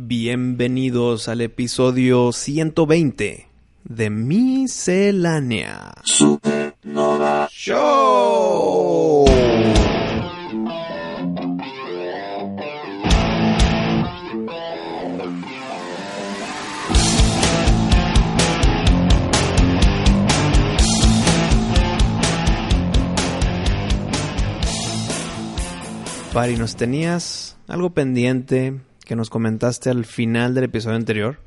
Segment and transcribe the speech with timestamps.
[0.00, 3.48] Bienvenidos al episodio 120
[3.82, 9.24] de Miscelánea Supernova Show.
[26.32, 28.78] Pari, nos tenías algo pendiente
[29.08, 31.40] que nos comentaste al final del episodio anterior.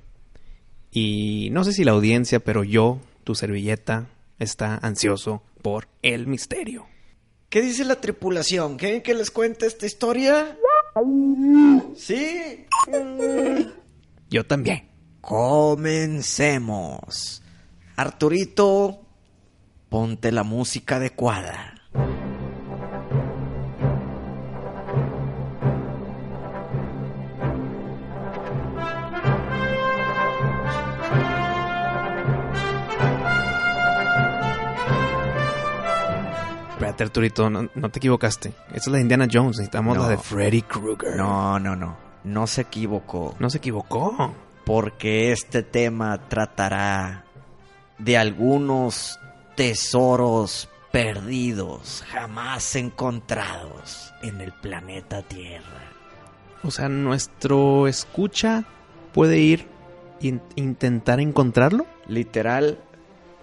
[0.92, 4.08] Y no sé si la audiencia, pero yo, tu servilleta,
[4.40, 6.88] está ansioso por el misterio.
[7.50, 8.78] ¿Qué dice la tripulación?
[8.78, 10.58] ¿Quieren que les cuente esta historia?
[11.96, 12.66] ¿Sí?
[14.30, 14.90] Yo también.
[15.22, 16.74] Comencemos.
[17.96, 19.06] Arturito,
[19.88, 21.76] ponte la música adecuada.
[37.02, 38.54] Espérate, Arturito, no, no te equivocaste.
[38.68, 40.04] Esta es la de Indiana Jones, necesitamos No.
[40.04, 41.16] la de Freddy Krueger.
[41.16, 41.98] No, no, no.
[42.24, 43.36] No se equivocó.
[43.40, 44.34] No se equivocó.
[44.66, 47.26] Porque este tema tratará
[47.98, 49.20] de algunos
[49.56, 55.90] tesoros perdidos, jamás encontrados en el planeta Tierra.
[56.64, 58.66] O sea, nuestro escucha
[59.14, 59.68] puede ir
[60.22, 61.88] e intentar encontrarlo.
[62.08, 62.78] Literal,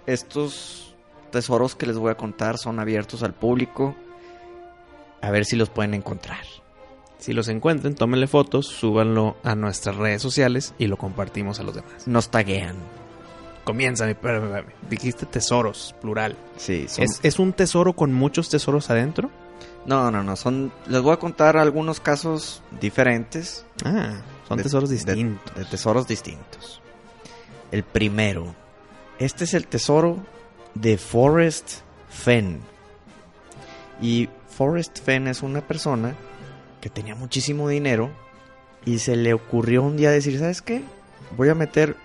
[0.07, 0.88] estos
[1.31, 3.95] tesoros que les voy a contar son abiertos al público.
[5.21, 6.45] A ver si los pueden encontrar.
[7.19, 11.75] Si los encuentren, tómenle fotos, súbanlo a nuestras redes sociales y lo compartimos a los
[11.75, 12.07] demás.
[12.07, 12.77] Nos taguean.
[13.65, 14.07] Comienza,
[14.89, 16.37] dijiste tesoros, plural.
[16.57, 17.05] Sí, son...
[17.05, 19.31] ¿Es, ¿Es un tesoro con muchos tesoros adentro?
[19.85, 20.37] No, no, no.
[20.37, 20.73] Son...
[20.87, 23.67] Les voy a contar algunos casos diferentes.
[23.85, 25.55] Ah, son de- tesoros de- distintos.
[25.57, 26.81] De, tesoros distintos.
[27.73, 28.55] El primero.
[29.19, 30.19] Este es el tesoro
[30.75, 32.61] de Forrest Fenn.
[34.01, 36.15] Y Forrest Fenn es una persona
[36.81, 38.11] que tenía muchísimo dinero
[38.85, 40.83] y se le ocurrió un día decir, ¿sabes qué?
[41.37, 41.97] Voy a meter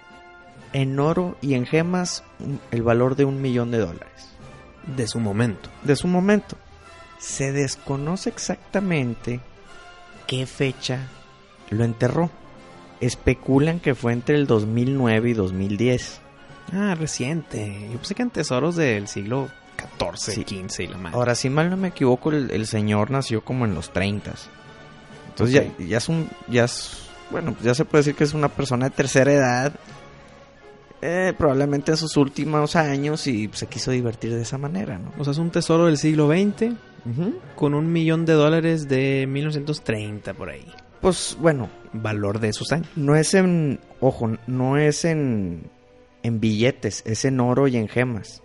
[0.74, 2.24] en oro y en gemas
[2.72, 4.30] el valor de un millón de dólares
[4.88, 5.70] De su momento.
[5.84, 6.58] de su momento.
[7.20, 9.40] Se desconoce exactamente
[10.28, 11.08] qué fecha
[11.70, 12.30] lo enterró.
[13.00, 16.20] Especulan que fue entre el 2009 y 2010.
[16.72, 17.88] Ah, reciente.
[17.92, 19.50] Yo pensé que eran tesoros del siglo
[20.00, 20.44] XIV, Sí.
[20.68, 21.16] XV y la madre.
[21.18, 24.34] Ahora, si mal no me equivoco, el, el señor nació como en los 30.
[25.30, 26.30] Entonces ya, ya es un...
[26.48, 29.74] Ya es, bueno, pues ya se puede decir que es una persona de tercera edad.
[31.02, 35.12] eh, probablemente en sus últimos años y se quiso divertir de esa manera, ¿no?
[35.18, 36.74] O sea, es un tesoro del siglo XX
[37.58, 40.66] con un millón de dólares de 1930 por ahí.
[41.02, 42.88] Pues bueno, Valor de esos años.
[42.96, 45.70] No es en, ojo, no es en,
[46.24, 48.42] en billetes, es en oro y en gemas.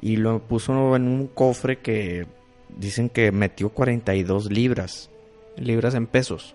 [0.00, 2.26] Y lo puso en un cofre que
[2.76, 5.10] dicen que metió 42 libras.
[5.56, 6.54] Libras en pesos.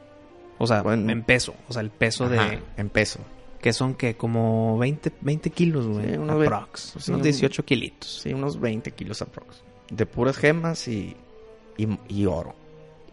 [0.58, 1.12] O sea, Bueno.
[1.12, 1.54] en peso.
[1.70, 2.60] O sea, el peso Ajá, de...
[2.78, 3.20] en peso.
[3.62, 6.08] Que son que como 20, 20 kilos, güey.
[6.12, 6.82] Sí, unos aprox.
[7.00, 8.22] sí, unos un- 18 kilitos.
[8.24, 9.64] Sí, unos 20 kilos aprox.
[9.90, 11.16] De puras gemas y,
[11.78, 12.54] y, y oro.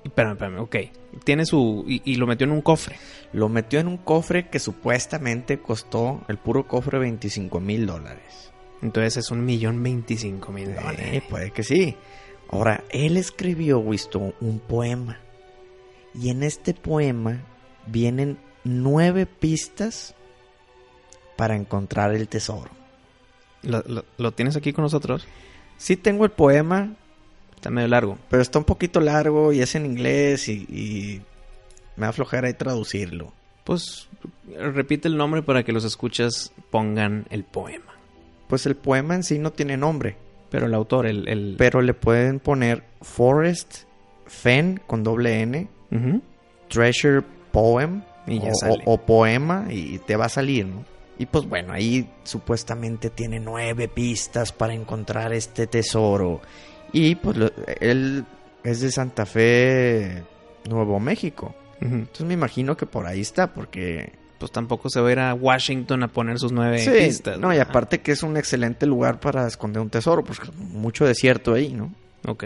[0.05, 0.77] Espérame, espérame, ok.
[1.25, 1.85] Tiene su...
[1.89, 2.97] Y, y lo metió en un cofre.
[3.33, 8.53] Lo metió en un cofre que supuestamente costó el puro cofre 25 mil dólares.
[8.83, 11.07] Entonces es un millón veinticinco mil dólares.
[11.11, 11.97] Eh, puede que sí.
[12.51, 15.19] Ahora, él escribió, Wisto, un poema.
[16.15, 17.41] Y en este poema
[17.87, 20.15] vienen nueve pistas
[21.37, 22.71] para encontrar el tesoro.
[23.63, 25.27] ¿Lo, lo- lo tienes aquí con nosotros?
[25.79, 26.95] Sí tengo el poema,
[27.65, 28.19] Está medio largo.
[28.29, 31.23] pero está un poquito largo y es en inglés y, y
[31.97, 33.33] me va a aflojar ahí traducirlo.
[33.65, 34.09] Pues
[34.59, 37.95] repite el nombre para que los escuchas pongan el poema.
[38.49, 40.17] Pues el poema en sí no tiene nombre,
[40.51, 41.27] Pero el autor, el...
[41.27, 41.55] el...
[41.57, 43.85] pero le pueden poner Forest
[44.27, 45.67] Fenn con doble N.
[46.69, 48.83] Treasure Poem Y ya o, sale.
[48.85, 50.85] o- o poema y te va a salir, ¿no?
[51.19, 56.43] Y pues bueno, ahí supuestamente tiene nueve pistas para encontrar este tesoro.
[56.95, 58.25] Y pues lo- él
[58.63, 60.23] es de Santa Fe,
[60.71, 61.55] Nuevo México.
[61.81, 64.13] Entonces me imagino que por ahí está, porque...
[64.39, 67.39] Pues tampoco se va a ir a Washington a poner sus nueve Sí, pistas.
[67.39, 71.55] no, y aparte que es un excelente lugar para esconder un tesoro, porque mucho desierto
[71.55, 71.93] ahí, ¿no?
[72.27, 72.45] Ok.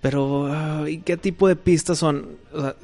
[0.00, 2.36] Pero, ah, ¿y qué tipo de pistas son?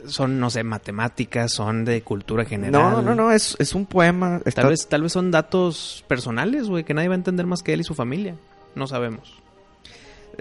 [0.06, 2.72] Son, no sé, matemáticas, son de cultura general.
[2.72, 4.40] No, no, no, es, es un poema.
[4.44, 7.62] está- Tal vez, tal vez son datos personales, güey, que nadie va a entender más
[7.62, 8.34] que él y su familia.
[8.74, 9.34] No sabemos.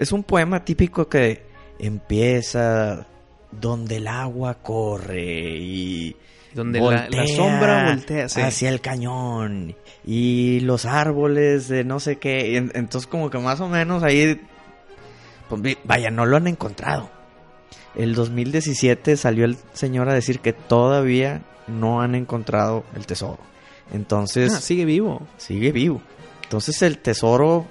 [0.00, 1.42] Es un poema típico que
[1.78, 3.06] empieza
[3.52, 6.16] donde el agua corre y
[6.54, 8.40] Donde la, sombra voltea sí.
[8.40, 9.76] hacia el cañón
[10.06, 12.56] y los árboles de no sé qué.
[12.56, 14.40] Entonces como que más o menos ahí,
[15.50, 17.10] pues vaya, no lo han encontrado.
[17.94, 23.38] El 2017 salió el señor a decir que todavía no han encontrado el tesoro.
[23.92, 25.26] Entonces Ah, sigue vivo.
[25.36, 26.00] sigue vivo.
[26.44, 27.66] Entonces el tesoro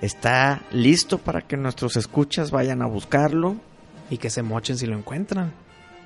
[0.00, 3.56] está listo para que nuestros escuchas vayan a buscarlo.
[4.10, 5.52] Y que se mochen si lo encuentran.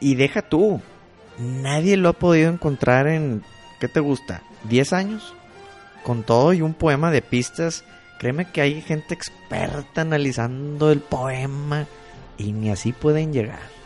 [0.00, 0.80] Y deja tú,
[1.38, 3.42] nadie lo ha podido encontrar en,
[3.80, 4.42] ¿qué te gusta?
[4.68, 5.34] ¿10 años?
[6.04, 7.84] Con todo y un poema de pistas,
[8.20, 11.86] créeme que hay gente experta analizando el poema
[12.36, 13.78] y ni así pueden llegar.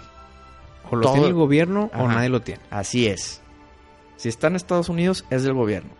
[0.89, 2.61] O lo Todo- tiene el gobierno o nadie lo tiene.
[2.69, 3.41] Así es.
[4.17, 5.91] Si está en Estados Unidos, es del gobierno.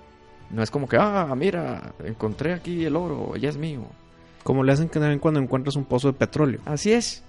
[0.50, 3.84] No es como que, ah, mira, encontré aquí el oro, ya es mío.
[4.44, 6.60] Como le hacen que también cuando encuentras un pozo de petróleo.
[6.66, 7.24] Así es.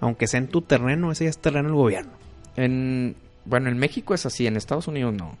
[0.00, 2.12] Aunque sea en tu terreno, ese ya es terreno del gobierno.
[2.56, 3.14] En,
[3.44, 5.36] bueno, en México es así, en Estados Unidos no.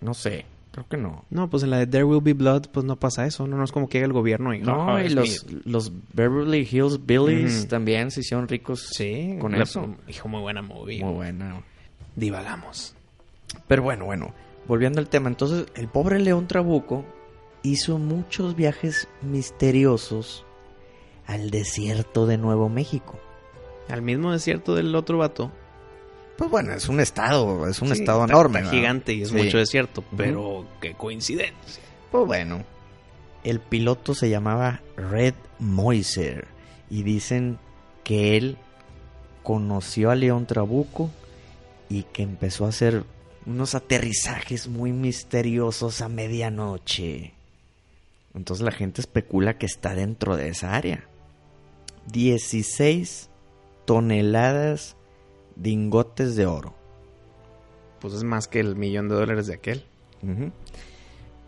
[0.00, 1.24] No sé, creo que no.
[1.30, 3.46] No, pues en la de There Will Be Blood, pues no pasa eso.
[3.46, 4.60] No, no es como que llega el gobierno y...
[4.60, 5.60] No, "Ah, y los, mío".
[5.64, 8.88] los Beverly Hills Billies también se hicieron ricos.
[8.92, 9.94] Sí, con la- eso.
[10.08, 11.02] Hijo, muy buena movie.
[11.04, 11.60] Muy buena.
[12.16, 12.94] Divagamos.
[13.66, 14.32] Pero bueno, bueno,
[14.68, 17.04] volviendo al tema, entonces el pobre León Trabuco
[17.62, 20.44] hizo muchos viajes misteriosos
[21.26, 23.18] al desierto de Nuevo México.
[23.88, 25.50] Al mismo desierto del otro vato.
[26.38, 28.60] Pues bueno, es un estado, es un Sí, estado está- enorme.
[28.60, 29.34] está gigante y es Sí.
[29.34, 30.02] mucho desierto.
[30.16, 31.82] Pero qué coincidencia.
[32.10, 32.64] Pues bueno,
[33.44, 36.48] el piloto se llamaba Red Moiser
[36.88, 37.58] y dicen
[38.04, 38.56] que él
[39.42, 41.10] conoció a León Trabuco
[41.88, 43.04] y que empezó a hacer
[43.46, 47.34] unos aterrizajes muy misteriosos a medianoche.
[48.34, 51.08] Entonces la gente especula que está dentro de esa área.
[52.12, 53.28] 16
[53.84, 54.96] toneladas
[55.56, 56.74] de lingotes de oro.
[58.00, 59.84] Pues es más que el millón de dólares de aquel.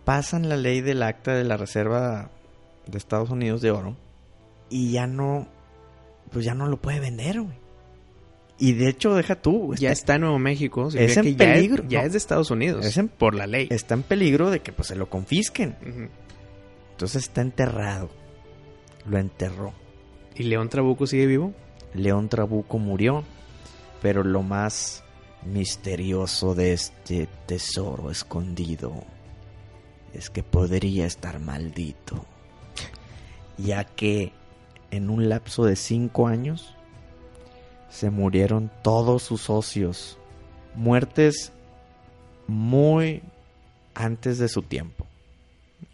[0.04, 2.30] Pasan la ley del acta de la Reserva
[2.86, 3.96] de Estados Unidos de oro
[4.68, 5.46] y ya no,
[6.32, 7.62] pues ya no lo puede vender, güey.
[8.58, 10.88] Y de hecho, deja tú, ya está, está en Nuevo México.
[10.94, 11.82] Es en que ya peligro.
[11.84, 12.06] Es, ya No.
[12.06, 12.84] es de Estados Unidos.
[12.86, 13.66] Es en- por la ley.
[13.70, 15.76] está en peligro de que pues se lo confisquen.
[15.80, 16.08] Ujú.
[17.02, 18.10] Entonces está enterrado.
[19.06, 19.72] Lo enterró.
[20.36, 21.52] ¿Y León Trabuco sigue vivo?
[21.94, 23.24] León Trabuco murió,
[24.00, 25.02] pero lo más
[25.44, 29.02] misterioso de este tesoro escondido
[30.14, 32.24] es que podría estar maldito,
[33.58, 34.30] ya que
[34.92, 36.76] en un lapso de cinco años
[37.90, 40.18] se murieron todos sus socios,
[40.76, 41.50] muertes
[42.46, 43.24] muy
[43.92, 45.08] antes de su tiempo.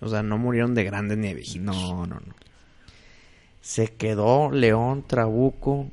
[0.01, 1.77] O sea, no murieron de grandes ni de viejitos.
[1.77, 2.35] No, no, no.
[3.61, 5.89] Se quedó León Trabuco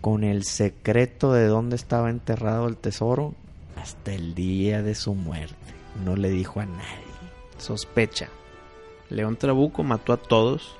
[0.00, 3.34] con el secreto de dónde estaba enterrado el tesoro
[3.76, 5.56] hasta el día de su muerte.
[6.04, 6.86] No le dijo a nadie.
[7.58, 8.28] Sospecha.
[9.10, 10.76] León Trabuco mató a todos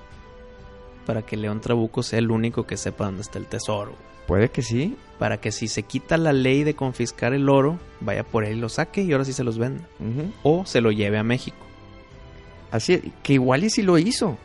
[1.06, 3.94] para que León Trabuco sea el único que sepa dónde está el tesoro.
[4.26, 4.96] Puede que sí.
[5.18, 8.60] Para que si se quita la ley de confiscar el oro, vaya por él y
[8.60, 9.86] lo saque y ahora sí se los venda.
[10.42, 11.65] O se lo lleve a México.
[12.70, 14.38] Así, que igual y si lo hizo.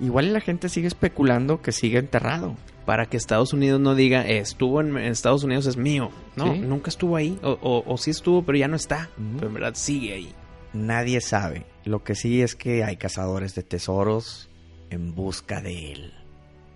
[0.00, 2.56] Igual y la gente sigue especulando que sigue enterrado.
[2.84, 6.10] Para que Estados Unidos no diga, "Eh, estuvo en, en Estados Unidos, es mío.
[6.36, 6.60] No, Sí.
[6.60, 7.38] nunca estuvo ahí.
[7.42, 9.10] O, o- o sí estuvo, pero ya no está.
[9.36, 10.32] Pero en verdad sigue ahí.
[10.72, 11.64] Nadie sabe.
[11.84, 14.48] Lo que sí es que hay cazadores de tesoros
[14.90, 16.12] en busca de él.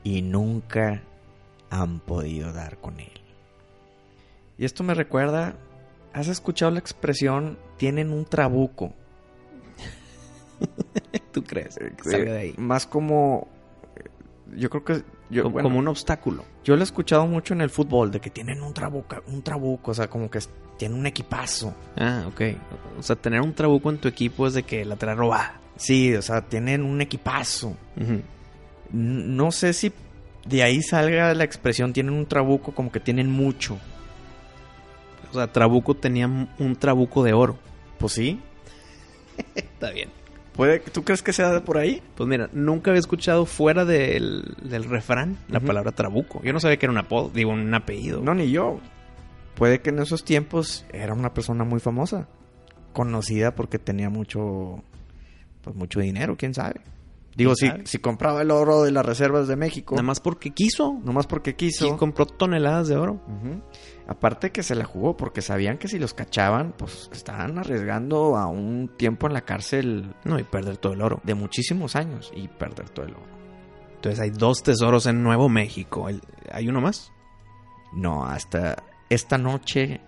[0.03, 1.03] Y nunca
[1.69, 3.13] han podido dar con él.
[4.59, 5.57] Y esto me recuerda,
[6.13, 8.95] ¿has escuchado la expresión tienen un trabuco?
[11.33, 11.77] ¿Tú crees?
[11.77, 12.55] que salga de ahí.
[12.57, 13.49] Más como...
[14.57, 15.03] Yo creo que...
[15.31, 16.45] Yo, como, bueno, como un obstáculo.
[16.65, 19.93] yo lo he escuchado mucho en el fútbol, de que tienen un trabuco, un trabuco,
[19.93, 20.41] o sea, como que
[20.77, 21.73] tienen un equipazo.
[21.97, 22.41] Ah, ok.
[22.99, 25.61] O sea, tener un trabuco en tu equipo es de que la trae robada.
[25.77, 27.77] Sí, o sea, tienen un equipazo.
[28.91, 29.93] No sé si
[30.45, 33.79] de ahí salga la expresión tienen un trabuco, como que tienen mucho.
[35.31, 37.57] O sea, Trabuco tenía un trabuco de oro.
[37.99, 38.41] Pues sí.
[39.55, 40.11] Está bien.
[40.61, 42.03] ¿Puede, ¿Tú crees que sea de por ahí?
[42.17, 46.43] Pues mira, nunca había escuchado fuera del, del refrán la palabra trabuco.
[46.43, 48.21] Yo no sabía que era un apodo, digo, un apellido.
[48.21, 48.79] No, ni yo.
[49.55, 52.29] Puede que en esos tiempos era una persona muy famosa.
[52.93, 54.85] Conocida porque tenía mucho.
[55.63, 56.83] Pues mucho dinero, quién sabe.
[57.37, 59.95] Digo, si, si compraba el oro de las reservas de México.
[59.95, 60.99] Nada más porque quiso.
[61.05, 61.87] nomás porque quiso.
[61.87, 63.21] Y compró toneladas de oro.
[64.09, 68.47] Aparte que se la jugó porque sabían que si los cachaban, pues estaban arriesgando a
[68.49, 71.21] un tiempo en la cárcel No, y perder todo el oro.
[71.23, 73.27] de muchísimos años y perder todo el oro.
[73.95, 76.09] Entonces hay dos tesoros en Nuevo México.
[76.51, 77.13] ¿Hay uno más?
[77.93, 80.01] No, hasta esta noche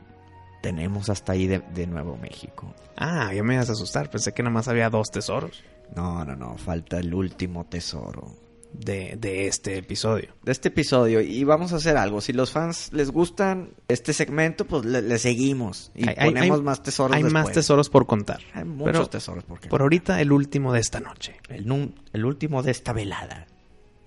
[0.62, 2.74] tenemos hasta ahí de, de Nuevo México.
[2.96, 4.10] Ah, ya me ibas a asustar.
[4.10, 5.62] Pensé que nada más había dos tesoros
[5.94, 8.36] No, no, no, falta el último tesoro
[8.72, 10.34] de, de este episodio.
[10.42, 11.20] de este episodio.
[11.20, 12.20] Y vamos a hacer algo.
[12.22, 16.64] Si los fans les gustan este segmento, pues le, le seguimos y Hay- ponemos hay-
[16.64, 17.14] más tesoros.
[17.16, 18.40] Hay más tesoros por contar.
[18.54, 21.36] Hay muchos Pero tesoros porque por ahorita el último de esta noche.
[21.50, 23.46] el, el último de esta velada.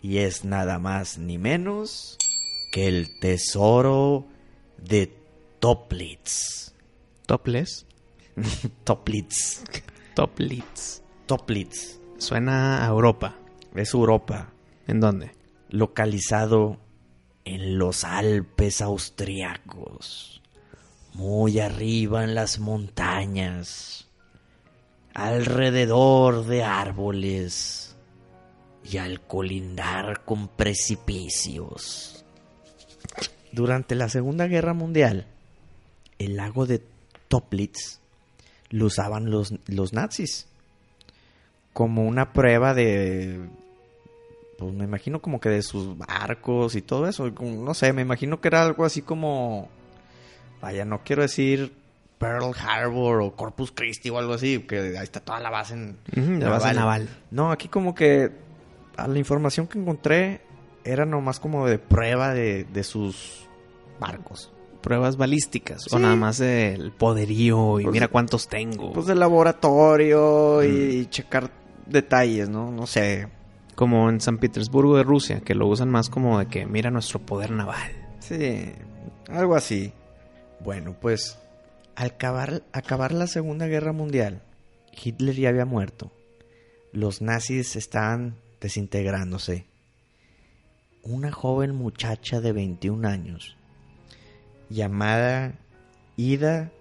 [0.02, 2.18] Y es nada más ni menos
[2.72, 4.26] que el tesoro
[4.78, 5.12] de
[5.60, 6.74] Toplitz.
[7.28, 7.86] Topless.
[8.84, 9.64] Toplitz.
[10.14, 11.02] Toplitz.
[11.26, 12.00] Toplitz.
[12.18, 13.36] Suena a Europa.
[13.74, 14.54] Es Europa.
[14.88, 15.32] ¿En dónde?
[15.70, 16.78] Localizado
[17.44, 20.42] en los Alpes austriacos.
[21.14, 24.08] Muy arriba en las montañas.
[25.14, 27.96] Alrededor de árboles.
[28.84, 32.24] Y al colindar con precipicios.
[33.52, 35.28] Durante la Segunda Guerra Mundial,
[36.20, 36.84] el lago de
[37.30, 38.00] Toplitz
[38.70, 40.48] lo usaban los, los nazis
[41.76, 43.42] como una prueba de
[44.58, 47.30] pues me imagino como que de sus barcos y todo eso.
[47.30, 49.68] No sé, me imagino que era algo así como.
[50.62, 51.74] Vaya, no quiero decir
[52.18, 56.40] Pearl Harbor o Corpus Christi o algo así, que ahí está toda la base en.
[56.40, 57.10] La base naval.
[57.32, 58.32] No, aquí como que
[58.96, 60.40] a la información que encontré
[60.86, 63.46] era nomás como de prueba de, de sus
[64.00, 64.54] barcos.
[64.82, 65.84] Pruebas balísticas.
[65.84, 65.96] Sí.
[65.96, 68.94] O nada más el poderío y Pues- mira cuántos tengo.
[68.94, 70.92] Pues de laboratorio Mm.
[71.02, 71.50] y checar
[71.86, 72.72] detalles, ¿no?
[72.72, 73.28] No sé.
[73.76, 77.20] Como en San Petersburgo de Rusia, que lo usan más como de que mira nuestro
[77.20, 77.92] poder naval.
[78.20, 78.72] Sí,
[79.30, 79.92] algo así.
[80.62, 81.38] Bueno, pues
[81.96, 84.42] al acabar, acabar la Segunda Guerra Mundial,
[84.92, 86.12] Hitler ya había muerto.
[86.92, 89.66] Los nazis estaban desintegrándose.
[91.04, 93.58] Una joven muchacha de 21 años,
[94.70, 95.54] llamada
[96.18, 96.72] Ida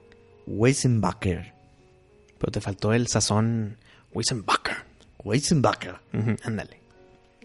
[0.46, 1.52] Weisenbacher.
[2.38, 3.76] Pero te faltó el sazón
[4.12, 4.73] Weisenbacher.
[5.24, 5.96] Weisenbacher.
[6.12, 6.78] Ujú, Ándale.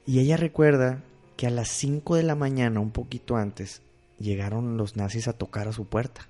[0.05, 0.99] Y ella recuerda
[1.37, 3.81] que a las 5 de la mañana, un poquito antes,
[4.19, 6.27] llegaron los nazis a tocar a su puerta.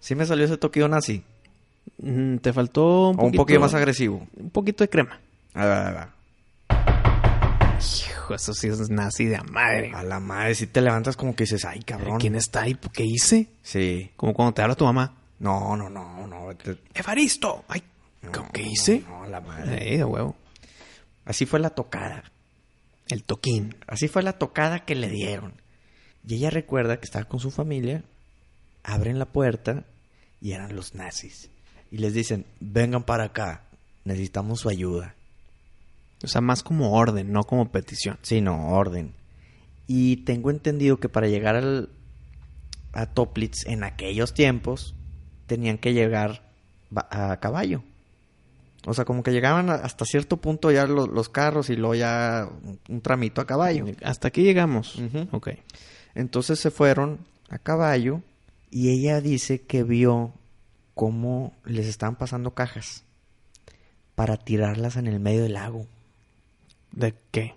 [0.00, 1.22] ¿Sí me salió ese toquido nazi?
[1.98, 4.26] Mm, Te faltó un ¿O un poquito más agresivo?
[4.36, 5.20] Un poquito de crema.
[5.54, 6.08] A ver, a ver.
[8.08, 9.92] Hijo, eso sí es nazi de a madre.
[9.94, 12.18] A la madre, si te levantas como que dices, ay, cabrón.
[12.18, 12.76] ¿Quién está ahí?
[12.92, 13.48] ¿Qué hice?
[13.62, 14.10] Sí.
[14.16, 15.14] Como cuando te habla tu mamá.
[15.38, 16.54] No, no, no, no.
[16.56, 17.64] te- ¡Evaristo!
[17.68, 17.82] Ay,
[18.22, 19.00] no, ¿qué hice?
[19.08, 19.94] No, no, la madre.
[19.94, 20.36] Eh, de huevo.
[21.24, 22.24] Así fue la tocada.
[23.08, 23.76] El toquín.
[23.86, 25.52] Así fue la tocada que le dieron.
[26.26, 28.02] Y ella recuerda que estaba con su familia,
[28.82, 29.84] abren la puerta
[30.40, 31.50] y eran los nazis.
[31.90, 33.62] Y les dicen, vengan para acá,
[34.04, 35.14] necesitamos su ayuda.
[36.24, 38.18] O sea, más como orden, no como petición.
[38.22, 39.12] Sí, no, orden.
[39.86, 41.90] Y tengo entendido que para llegar al,
[42.92, 44.94] a Toplitz en aquellos tiempos
[45.46, 46.42] tenían que llegar
[46.94, 47.82] a caballo.
[48.86, 52.48] O sea, como que llegaban hasta cierto punto ya lo- los carros y luego ya
[52.88, 53.86] un, tramito a caballo.
[54.04, 55.00] Hasta aquí llegamos.
[55.32, 55.48] Ok.
[56.14, 58.22] Entonces se fueron a caballo
[58.70, 60.32] y ella dice que vio
[60.94, 63.02] cómo les estaban pasando cajas
[64.14, 65.86] para tirarlas en el medio del lago.
[66.92, 67.54] ¿De qué?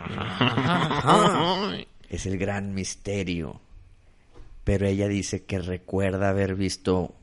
[2.10, 3.58] Es el gran misterio.
[4.64, 7.14] Pero ella dice que recuerda haber visto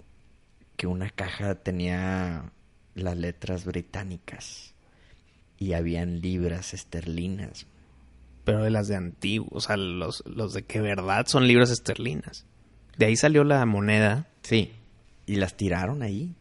[0.75, 2.51] que una caja tenía
[2.95, 4.73] las letras británicas
[5.57, 7.65] y habían libras esterlinas.
[8.43, 12.45] Pero de las de antiguo, o sea, los, los de que verdad son libras esterlinas.
[12.97, 14.27] De ahí salió la moneda.
[14.41, 14.71] Sí.
[15.25, 16.35] Y las tiraron ahí.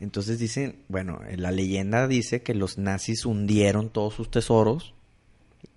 [0.00, 4.93] Entonces dicen, bueno, la leyenda dice que los nazis hundieron todos sus tesoros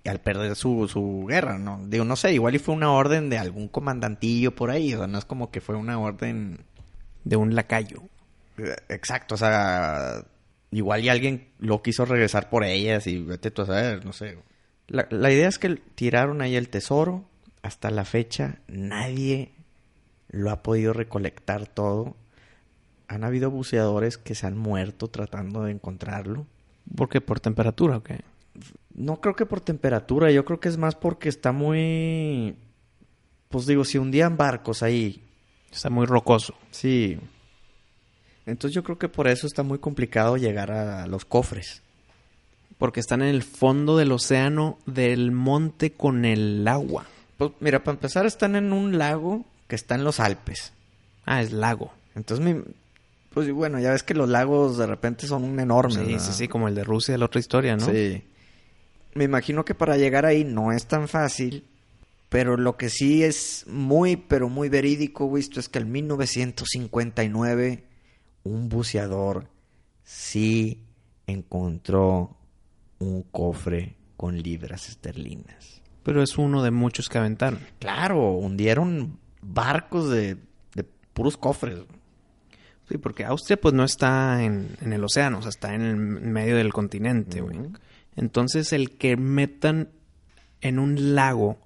[0.08, 1.82] al perder su, su guerra, ¿no?
[1.88, 5.08] Digo, no sé, igual y fue una orden de algún comandantillo por ahí, o sea,
[5.08, 6.60] no es como que fue una orden
[7.24, 8.04] de un lacayo.
[8.58, 10.24] Eh, Exacto, o sea,
[10.72, 14.38] igual y alguien lo quiso regresar por ellas y vete tú a saber, no sé.
[14.88, 17.26] La, la idea es que tiraron ahí el tesoro,
[17.62, 19.52] hasta la fecha nadie
[20.30, 22.16] lo ha podido recolectar todo.
[23.08, 26.46] Han habido buceadores que se han muerto tratando de encontrarlo.
[26.96, 27.22] ¿Por qué?
[27.22, 28.22] ¿Por temperatura o qué?
[28.98, 32.56] No creo que por temperatura, yo creo que es más porque está muy...
[33.50, 35.24] Pues digo, si hundían barcos ahí,
[35.72, 36.54] Está muy rocoso.
[36.72, 37.18] Sí.
[38.46, 41.82] Entonces yo creo que por eso está muy complicado llegar a los cofres.
[42.78, 47.06] Porque están en el fondo del océano del monte con el agua.
[47.38, 50.74] Pues mira, para empezar están en un lago que está en los Alpes.
[51.26, 51.92] Ah, es lago.
[52.16, 52.62] Entonces, mi-
[53.34, 55.96] pues bueno, ya ves que los lagos de repente son enormes.
[55.98, 57.86] Sí, sí, sí, como el de Rusia la otra historia, ¿no?
[57.86, 58.24] Sí.
[59.18, 61.66] Me imagino que para llegar ahí no es tan fácil,
[62.30, 67.84] pero lo que sí es muy, pero muy verídico, visto es que en 1959
[68.44, 69.48] un buceador
[70.04, 70.84] sí
[71.26, 72.38] encontró
[73.00, 75.82] un cofre con libras esterlinas.
[76.04, 77.60] Pero es uno de muchos que aventaron.
[77.80, 80.38] Claro, hundieron barcos de,
[80.76, 81.80] de puros cofres.
[82.88, 85.96] Sí, porque Austria pues no está en, en el océano, o sea, está en el
[85.96, 87.58] medio del continente, güey.
[88.18, 89.90] Entonces el que metan
[90.60, 91.60] en un lago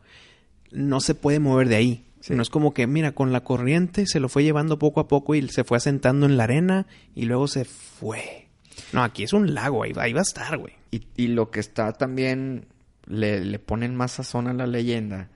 [0.71, 2.05] no se puede mover de ahí.
[2.19, 2.35] Sí.
[2.35, 5.33] No es como que, mira, con la corriente se lo fue llevando poco a poco
[5.33, 6.85] y se fue asentando en la arena
[7.15, 8.49] y luego se fue.
[8.93, 10.73] No, aquí es un lago, ahí va, ahí va a estar, güey.
[10.91, 12.67] Y, y lo que está también,
[13.07, 15.29] le, le ponen más sazón a la leyenda,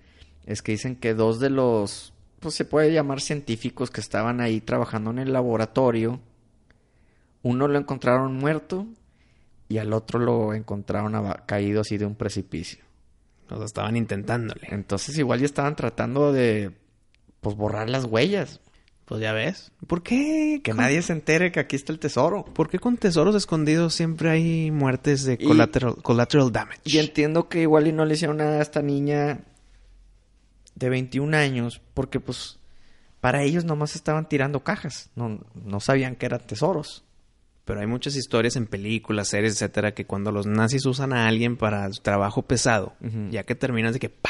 [0.45, 4.61] es que dicen que dos de los, pues se puede llamar científicos que estaban ahí
[4.61, 6.19] trabajando en el laboratorio,
[7.41, 8.85] uno lo encontraron muerto
[9.69, 11.13] y al otro lo encontraron
[11.45, 12.83] caído así de un precipicio.
[13.49, 14.67] O sea, estaban intentándole.
[14.71, 16.71] Entonces igual ya estaban tratando de,
[17.41, 18.59] pues borrar las huellas,
[19.05, 19.71] Pues ya ves.
[19.85, 20.61] ¿Por qué?
[20.63, 22.43] que nadie se entere que aquí está el tesoro.
[22.43, 26.81] ¿Por qué con tesoros escondidos siempre hay muertes de Y- collateral, collateral damage?
[26.85, 29.41] Y entiendo que igual y no le hicieron nada a esta niña
[30.73, 32.57] de 21 años, porque pues
[33.21, 37.04] para ellos nomás estaban tirando cajas, no, no sabían que eran tesoros.
[37.65, 41.57] Pero hay muchas historias en películas, series, etcétera, que cuando los nazis usan a alguien
[41.57, 42.95] para su trabajo pesado,
[43.31, 44.29] ya que terminas de que ¡pa!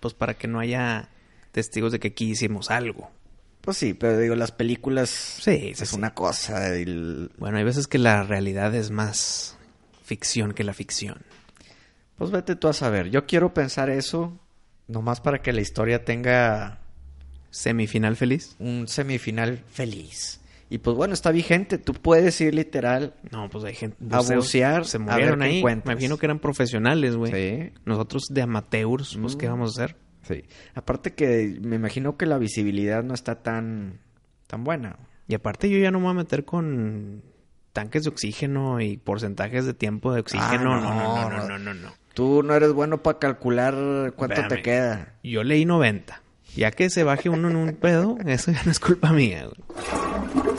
[0.00, 1.08] Pues para que no haya
[1.50, 3.10] testigos de que aquí hicimos algo.
[3.62, 5.96] Pues sí, pero digo, las películas Sí, sí, es sí.
[5.96, 6.74] una cosa.
[6.76, 9.56] el- Bueno, hay veces que la realidad es más
[10.04, 11.18] ficción que la ficción.
[12.16, 13.10] Pues vete tú a saber.
[13.10, 14.38] Yo quiero pensar eso
[14.88, 16.80] nomás para que la historia tenga
[17.50, 18.56] Semifinal feliz.
[18.58, 20.40] un semifinal feliz.
[20.70, 21.78] Y pues bueno, está vigente.
[21.78, 23.14] Tú puedes ir literal.
[23.30, 23.96] No, pues hay gente.
[24.10, 25.62] A bucear, Se murieron ahí.
[25.64, 27.32] Me imagino que eran profesionales, güey.
[27.32, 27.72] Sí.
[27.86, 29.50] Nosotros de amateurs, pues, ¿qué Mm.
[29.50, 29.96] vamos a hacer?
[30.22, 30.44] Sí.
[30.74, 34.00] Aparte que me imagino que la visibilidad no está tan,
[34.46, 34.98] tan buena.
[35.26, 37.22] Y aparte yo ya no me voy a meter con
[37.72, 40.74] tanques de oxígeno y porcentajes de tiempo de oxígeno.
[40.74, 41.48] Ah, no, no, no, no, no, no.
[41.48, 41.92] no, no, no.
[42.12, 43.74] Tú no eres bueno para calcular
[44.16, 44.48] cuánto Espérame.
[44.48, 45.14] te queda.
[45.22, 46.20] Yo leí 90.
[46.56, 49.46] Ya que se baje uno en un pedo, eso ya no es culpa mía.
[49.46, 50.58] güey.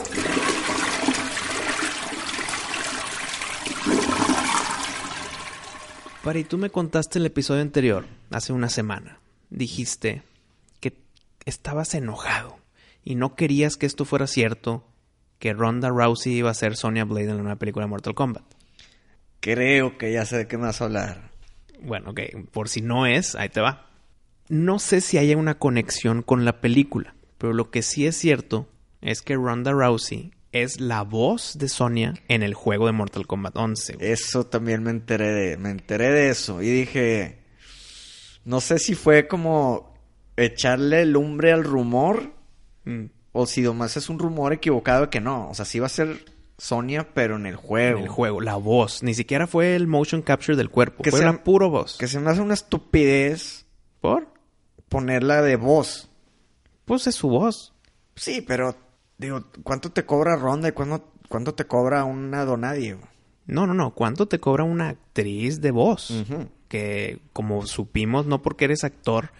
[6.22, 9.18] Pari, tú me contaste el episodio anterior, hace una semana.
[9.48, 10.22] Dijiste
[10.78, 10.92] que
[11.46, 12.58] estabas enojado
[13.02, 14.84] y no querías que esto fuera cierto,
[15.38, 18.44] que Ronda Rousey iba a ser Sonya Blade en la nueva película de Mortal Kombat.
[19.40, 21.30] Creo que ya sé de qué me vas a hablar.
[21.80, 22.20] Bueno, ok,
[22.52, 23.89] por si no es, ahí te va.
[24.50, 28.68] No sé si haya una conexión con la película, pero lo que sí es cierto
[29.00, 33.56] es que Ronda Rousey es la voz de Sonya en el juego de Mortal Kombat
[33.56, 33.94] 11.
[33.94, 34.10] güey.
[34.10, 37.38] Eso también me enteré de, me enteré de eso y dije,
[38.44, 39.94] no sé si fue como
[40.36, 42.32] echarle lumbre al rumor
[42.84, 43.04] Mm.
[43.32, 45.48] o si nomás es un rumor equivocado de que no.
[45.50, 46.24] O sea, sí va a ser
[46.58, 47.98] Sonia, pero en el juego.
[47.98, 49.02] En el juego, la voz.
[49.02, 51.02] Ni siquiera fue el motion capture del cuerpo.
[51.02, 51.96] Que fue sea- puro voz.
[51.98, 53.66] Que se me hace una estupidez
[54.00, 54.28] ¿Por?
[54.90, 56.10] Ponerla de voz.
[56.84, 57.72] Pues es su voz.
[58.16, 58.76] Sí, pero
[59.16, 62.98] digo, ¿cuánto te cobra Ronda y cuánto, cuánto te cobra una Donadie?
[63.46, 63.94] No, no, no.
[63.94, 66.12] ¿Cuánto te cobra una actriz de voz?
[66.68, 69.30] Que, como supimos, no porque eres actor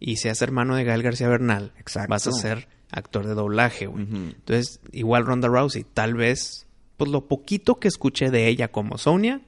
[0.00, 2.10] y seas hermano de Gael García Bernal, Exacto.
[2.10, 4.04] vas a ser actor de doblaje, güey.
[4.04, 6.66] Entonces, igual Ronda Rousey, tal vez,
[6.98, 9.40] pues lo poquito que escuché de ella como Sonia,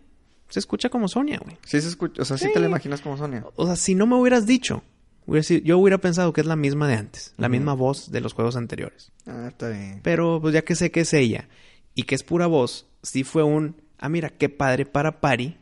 [0.49, 1.59] se escucha como Sonia, güey.
[1.67, 2.53] Sí se escucha, o sea, sí, Sí.
[2.55, 3.45] te la imaginas como Sonia.
[3.57, 4.83] O sea, si no me hubieras dicho,
[5.29, 8.21] hubiera sido- yo hubiera pensado que es la misma de antes, la misma voz de
[8.21, 9.13] los juegos anteriores.
[9.27, 10.01] Ah, está bien.
[10.03, 11.49] Pero pues ya que sé que es ella
[11.95, 15.57] y que es pura voz, sí fue un, ah mira, qué padre para Pari,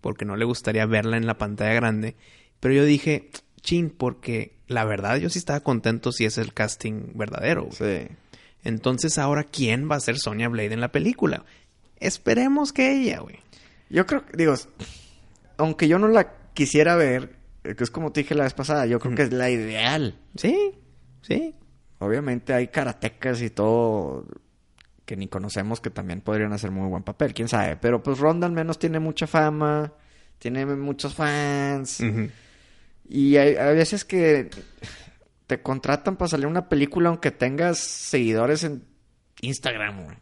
[0.00, 2.16] porque no le gustaría verla en la pantalla grande,
[2.58, 3.30] pero yo dije,
[3.60, 7.64] chin, porque la verdad yo sí estaba contento si es el casting verdadero.
[7.64, 7.76] güey.
[8.08, 8.08] Sí.
[8.64, 11.44] Entonces ahora, ¿quién va a ser Sonya Blade en la película?
[11.98, 13.36] Esperemos que ella, güey.
[13.90, 14.54] Yo creo, digo,
[15.56, 18.98] aunque yo no la quisiera ver, que es como te dije la vez pasada, yo
[18.98, 20.18] creo que es la ideal.
[20.36, 20.72] Sí,
[21.22, 21.54] sí.
[21.98, 24.26] Obviamente hay karatecas y todo
[25.04, 27.76] que ni conocemos que también podrían hacer muy buen papel, quién sabe.
[27.76, 29.92] Pero pues Ronda al menos tiene mucha fama,
[30.38, 32.00] tiene muchos fans.
[33.08, 34.50] Y hay, hay veces que
[35.48, 38.84] te contratan para salir una película aunque tengas seguidores en
[39.40, 40.16] Instagram, güey.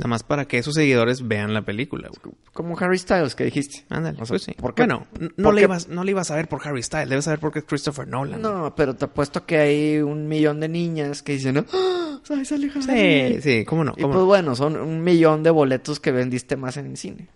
[0.00, 2.34] Nada más para que esos seguidores vean la película, güey.
[2.52, 3.84] Como Harry Styles que dijiste.
[3.88, 4.52] Ándale, O sea, pues sí.
[4.52, 4.82] ¿por qué?
[4.82, 5.64] Bueno, no ¿Por le, qué?
[5.66, 8.42] ibas, no le ibas a ver por Harry Styles, debes saber porque es Christopher Nolan.
[8.42, 12.18] No, pero te apuesto que hay un millón de niñas que dicen, ¡Ah!
[12.30, 13.42] ¡Ay, sale Sí, Harry!
[13.42, 13.92] sí, cómo no.
[13.96, 14.26] Y pues no.
[14.26, 17.28] bueno, son un millón de boletos que vendiste más en el cine.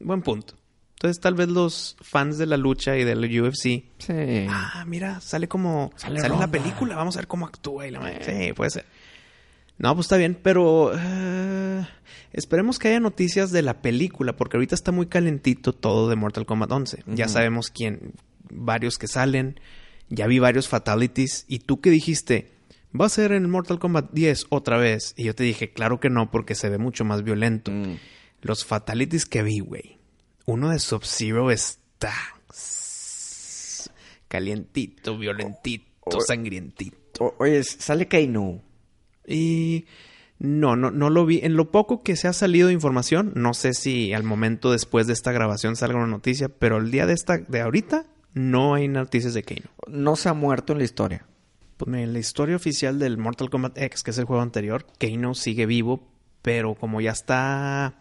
[0.00, 0.54] Buen punto.
[0.96, 3.84] Entonces, tal vez los fans de la lucha y del UFC.
[3.98, 4.46] Sí.
[4.48, 5.92] Ah, mira, sale como.
[5.96, 7.86] Sale Sale, la película, vamos a ver cómo actúa.
[7.86, 8.46] Y la madre.
[8.46, 8.86] Sí, puede ser.
[9.78, 10.92] No, pues está bien, pero.
[10.96, 11.86] eh,
[12.32, 16.46] esperemos que haya noticias de la película, porque ahorita está muy calentito todo de Mortal
[16.46, 17.02] Kombat 11.
[17.06, 18.12] Ya sabemos quién.
[18.50, 19.58] Varios que salen.
[20.10, 21.44] Ya vi varios fatalities.
[21.48, 22.52] ¿Y tú qué dijiste?
[22.98, 25.14] ¿Va a ser en Mortal Kombat 10 otra vez?
[25.16, 27.72] Y yo te dije, claro que no, porque se ve mucho más violento.
[27.72, 27.96] Mm.
[28.42, 29.98] Los fatalities que vi, güey.
[30.46, 32.12] Uno de Sub-Zero está
[34.28, 36.96] calientito, violentito, O- sangrientito.
[37.24, 38.60] O- oye, sale Kainu.
[39.26, 39.86] Y
[40.38, 41.40] no, no, no lo vi.
[41.42, 45.06] En lo poco que se ha salido de información, no sé si al momento después
[45.06, 48.88] de esta grabación salga una noticia, pero el día de esta, de ahorita, no hay
[48.88, 49.70] noticias de Kano.
[49.86, 51.26] No se ha muerto en la historia.
[51.76, 55.34] Pues en la historia oficial del Mortal Kombat X, que es el juego anterior, Kano
[55.34, 56.06] sigue vivo,
[56.42, 57.94] pero como ya está,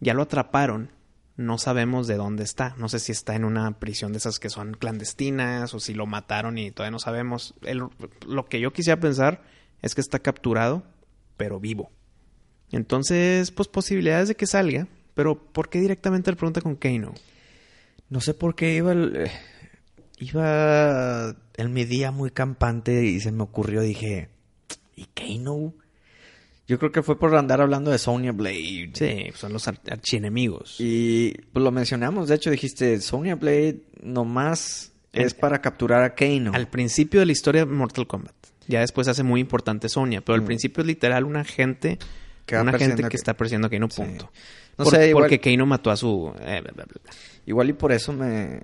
[0.00, 0.90] ya lo atraparon,
[1.36, 2.74] no sabemos de dónde está.
[2.76, 6.06] No sé si está en una prisión de esas que son clandestinas o si lo
[6.06, 7.54] mataron y todavía no sabemos.
[7.62, 7.84] El-
[8.26, 9.42] lo que yo quisiera pensar
[9.82, 10.82] es que está capturado,
[11.36, 11.90] pero vivo.
[12.72, 17.14] Entonces, pues posibilidades de que salga, pero ¿por qué directamente le pregunta con Kano?
[18.08, 19.30] No sé por qué iba el- eh,
[20.18, 24.28] iba en mi día muy campante y se me ocurrió, dije,
[24.96, 25.74] ¿y Kano?
[26.68, 28.90] Yo creo que fue por andar hablando de Sonya Blade.
[28.94, 30.76] Sí, son los ar- archienemigos.
[30.78, 36.52] Y pues lo mencionamos, de hecho dijiste, Sonya Blade nomás es para capturar a Kano.
[36.54, 38.34] Al principio de la historia de Mortal Kombat.
[38.68, 40.46] Ya después hace muy importante Sonya, pero al Mm.
[40.46, 41.98] principio es literal una gente,
[42.46, 44.02] Que una gente que está persiguiendo a Kano, Sí.
[44.02, 44.30] punto.
[44.78, 46.32] No Por- sé, igual, Porque Kano mató a su...
[46.40, 47.12] eh, bla, bla, bla.
[47.46, 48.62] igual y por eso me...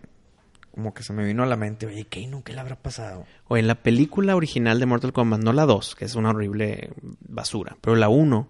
[0.73, 3.25] Como que se me vino a la mente, oye, Kano, ¿qué le habrá pasado?
[3.49, 6.91] O en la película original de Mortal Kombat, no la 2, que es una horrible
[7.27, 8.47] basura, pero la 1,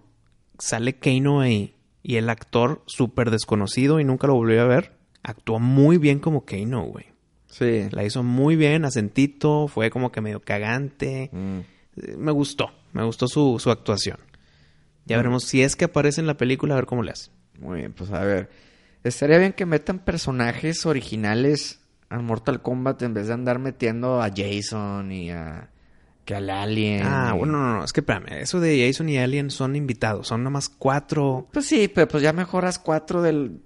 [0.59, 4.91] sale Kano ahí y el actor súper desconocido y nunca lo volvió a ver,
[5.23, 7.05] actuó muy bien como Kano, güey.
[7.57, 7.87] Sí.
[7.91, 11.29] La hizo muy bien, acentito, fue como que medio cagante.
[11.31, 11.59] Mm.
[12.17, 14.17] Me gustó, me gustó su, su actuación.
[15.05, 15.19] Ya Mm.
[15.19, 17.31] veremos si es que aparece en la película, a ver cómo le hace.
[17.59, 18.49] Muy bien, pues a ver.
[19.03, 24.29] Estaría bien que metan personajes originales al Mortal Kombat en vez de andar metiendo a
[24.35, 25.69] Jason y a.
[26.25, 27.03] que al Alien.
[27.05, 30.27] Ah, y- bueno, no, no, es que espérame, eso de Jason y Alien son invitados,
[30.27, 31.47] son nomás cuatro.
[31.53, 33.61] Pues sí, pero pues ya mejoras cuatro del.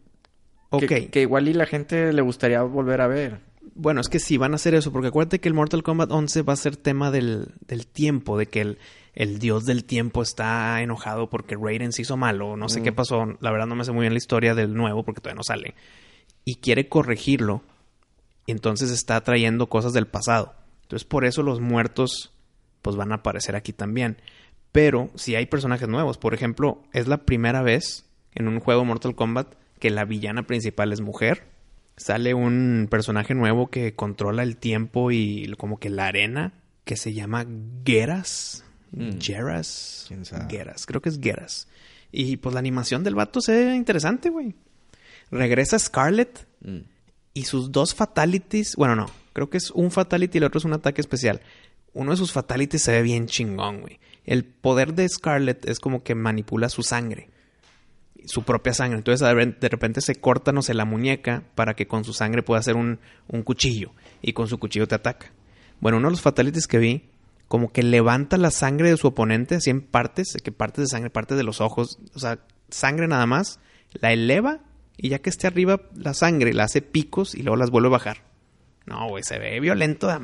[0.69, 3.39] Ok, Que, que igual y la gente le gustaría volver a ver.
[3.81, 6.41] Bueno, es que sí, van a hacer eso, porque acuérdate que el Mortal Kombat 11
[6.43, 8.77] va a ser tema del, del tiempo, de que el,
[9.13, 12.83] el dios del tiempo está enojado porque Raiden se hizo malo, no sé Mm.
[12.83, 15.37] qué pasó, la verdad no me sé muy bien la historia del nuevo porque todavía
[15.37, 15.73] no sale,
[16.45, 17.63] y quiere corregirlo,
[18.45, 20.53] y entonces está trayendo cosas del pasado.
[20.83, 22.31] Entonces por eso los muertos
[22.81, 24.17] pues van a aparecer aquí también.
[24.71, 29.15] Pero si hay personajes nuevos, por ejemplo, es la primera vez en un juego Mortal
[29.15, 31.50] Kombat que la villana principal es mujer.
[31.97, 37.13] Sale un personaje nuevo que controla el tiempo y como que la arena, que se
[37.13, 37.45] llama
[37.85, 38.63] Geras.
[38.91, 39.19] Mm.
[39.19, 40.05] Geras.
[40.07, 40.45] ¿Quién sabe?
[40.49, 41.67] Geras, creo que es Geras.
[42.11, 44.55] Y pues la animación del vato se ve interesante, güey.
[45.29, 46.79] Regresa Scarlet Mm.
[47.33, 50.65] y sus dos fatalities, bueno, no, creo que es un fatality y el otro es
[50.65, 51.41] un ataque especial.
[51.93, 53.99] Uno de sus fatalities se ve bien chingón, güey.
[54.25, 57.29] El poder de Scarlet es como que manipula su sangre.
[58.25, 58.97] Su propia sangre.
[58.97, 62.59] Entonces de repente- se corta, no sé, la muñeca para que con su sangre pueda
[62.59, 63.91] hacer un, un cuchillo.
[64.21, 65.31] Y con su cuchillo te ataca.
[65.79, 67.09] Bueno, uno de los fatalities que vi,
[67.47, 71.09] como que levanta la sangre de su oponente así en partes, que partes de sangre,
[71.09, 73.59] partes de los ojos, o sea, sangre nada más,
[73.93, 74.59] la eleva
[74.95, 77.91] y ya que esté arriba la sangre, la hace picos y luego las vuelve a
[77.91, 78.23] bajar.
[78.85, 80.19] No, güey, se ve violento de.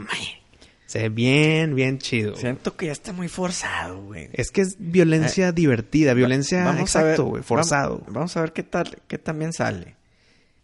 [0.87, 2.35] Se ve bien, bien chido.
[2.35, 4.29] Siento que ya está muy forzado, güey.
[4.33, 7.99] Es que es violencia divertida, violencia, Vamos exacto, güey, forzado.
[7.99, 9.95] Vamos, vamos a ver qué tal, qué también sale.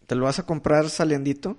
[0.06, 1.58] ¿Te lo vas a comprar saliendito?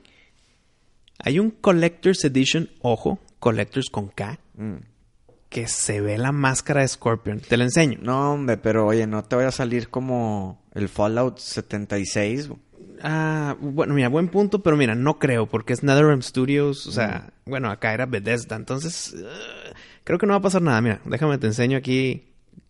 [1.20, 4.76] Hay un Collector's Edition, ojo, Collector's con K, Mm.
[5.50, 7.40] que se ve la máscara de Scorpion.
[7.40, 8.00] Te la enseño.
[8.02, 12.50] No, hombre, pero oye, no te vaya a salir como el Fallout 76.
[13.02, 17.34] Ah, bueno, mira, buen punto, pero mira, no creo, porque es NetherRealm Studios, o sea,
[17.46, 20.82] bueno, acá era Bethesda, entonces eh, creo que no va a pasar nada.
[20.82, 22.30] Mira, déjame te enseño aquí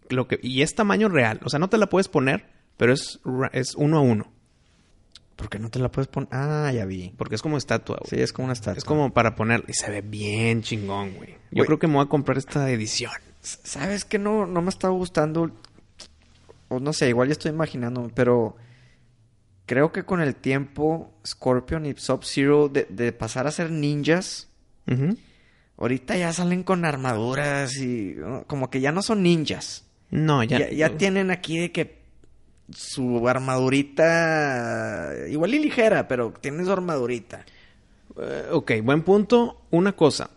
[0.09, 2.45] lo que y es tamaño real, o sea, no te la puedes poner,
[2.77, 3.19] pero es
[3.53, 4.31] es uno a uno,
[5.35, 6.29] ¿Por qué no te la puedes poner?
[6.31, 7.13] Ah, ya vi.
[7.17, 8.09] porque es como estatua, güey.
[8.09, 8.77] Sí, es como una estatua.
[8.77, 11.31] Es como para poner y se ve bien chingón, güey.
[11.51, 11.65] Yo Güey.
[11.65, 13.11] creo que me voy a comprar esta edición.
[13.41, 15.51] ¿Sabes que no, no me está gustando?
[16.69, 18.55] O no sé, igual ya estoy imaginando, pero
[19.65, 24.47] creo que con el tiempo Scorpion y Sub-Zero de, de pasar a ser ninjas,
[25.77, 29.85] ahorita ya salen con armaduras y uh, como que ya no son ninjas.
[30.11, 32.03] No, ya Ya, ya tienen aquí de que
[32.71, 37.45] su armadurita igual y ligera, pero tiene su armadurita.
[38.17, 39.61] Eh, ok, buen punto.
[39.71, 40.29] Una cosa.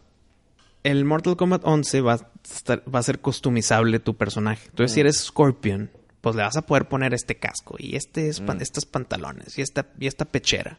[0.82, 4.66] El Mortal Kombat 11 va a, estar- va a ser customizable tu personaje.
[4.70, 8.40] Entonces, si eres Scorpion, pues le vas a poder poner este casco y este es
[8.40, 10.78] pan- estos pantalones y esta, y esta pechera.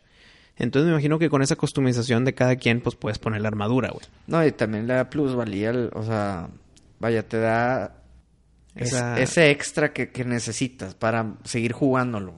[0.58, 3.89] Entonces me imagino que con esa customización de cada quien, pues puedes poner la armadura,
[3.91, 4.06] güey.
[4.28, 6.49] No, y también le da plusvalía, o sea,
[6.99, 7.95] vaya, te da
[8.75, 12.34] es- ese extra que, que necesitas para seguir jugándolo.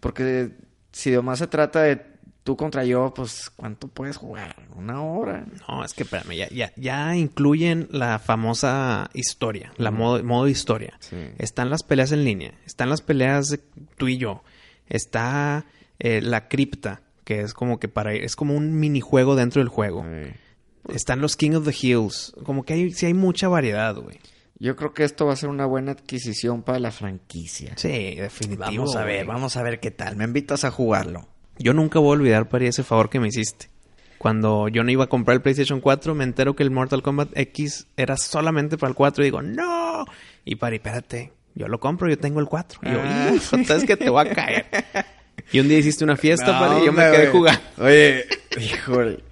[0.00, 0.52] Porque
[0.92, 2.02] si nomás se trata de
[2.46, 4.54] tú contra yo, pues ¿cuánto puedes jugar?
[4.76, 5.44] ¿Una hora?
[5.68, 10.96] No, es que espérame, ya, ya, ya incluyen la famosa historia, la modo, modo historia.
[11.00, 11.16] Sí.
[11.38, 13.58] Están las peleas en línea, están las peleas de
[13.96, 14.44] tú y yo,
[14.88, 15.66] está
[15.98, 20.06] eh, la cripta, que es como que para es como un minijuego dentro del juego.
[20.88, 24.20] Están los King of the Hills, como que hay, sí hay mucha variedad, güey.
[24.60, 27.72] Yo creo que esto va a ser una buena adquisición para la franquicia.
[27.76, 28.84] Sí, definitivo.
[28.84, 30.16] Vamos a ver, vamos a ver qué tal.
[30.16, 31.28] Me invitas a jugarlo.
[31.58, 33.68] Yo nunca voy a olvidar, Pari, ese favor que me hiciste.
[34.18, 37.30] Cuando yo no iba a comprar el PlayStation 4, me entero que el Mortal Kombat
[37.36, 40.04] X era solamente para el 4 y digo, ¡No!
[40.44, 42.80] Y Pari, espérate, yo lo compro, yo tengo el 4.
[42.82, 43.30] Y yo, Ah.
[43.34, 44.66] "Hijo, ¿sabes que te voy a caer?
[45.52, 47.32] Y un día hiciste una fiesta, No, Pari, y yo me quedé güey.
[47.32, 47.60] jugando.
[47.78, 48.24] Oye,
[48.58, 49.22] híjole.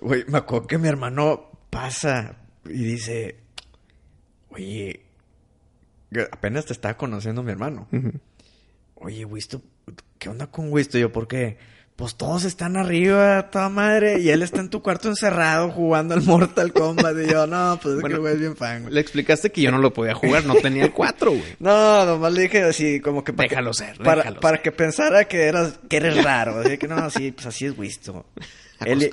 [0.00, 3.36] Güey, me acuerdo que mi hermano pasa y dice,
[4.50, 5.00] oye,
[6.30, 7.88] apenas te estaba conociendo mi hermano.
[8.94, 9.60] Oye, Wisto,
[10.18, 10.98] ¿qué onda con Wisto?
[10.98, 11.58] Yo, ¿por qué?
[11.94, 16.22] Pues todos están arriba, toda madre, y él está en tu cuarto encerrado jugando al
[16.22, 17.14] Mortal Kombat.
[17.24, 18.94] Y yo, no, pues es Bueno, que el güey es bien fan, güey.
[18.94, 21.42] Le explicaste que yo no lo podía jugar, no tenía el 4, güey.
[21.60, 23.32] No, nomás le dije así, como que...
[23.34, 24.62] para que- Déjalo ser, Para, déjalo para ser.
[24.62, 26.60] que pensara que, eras, que eres raro.
[26.60, 28.24] Así que no, sí, pues así es Wisto.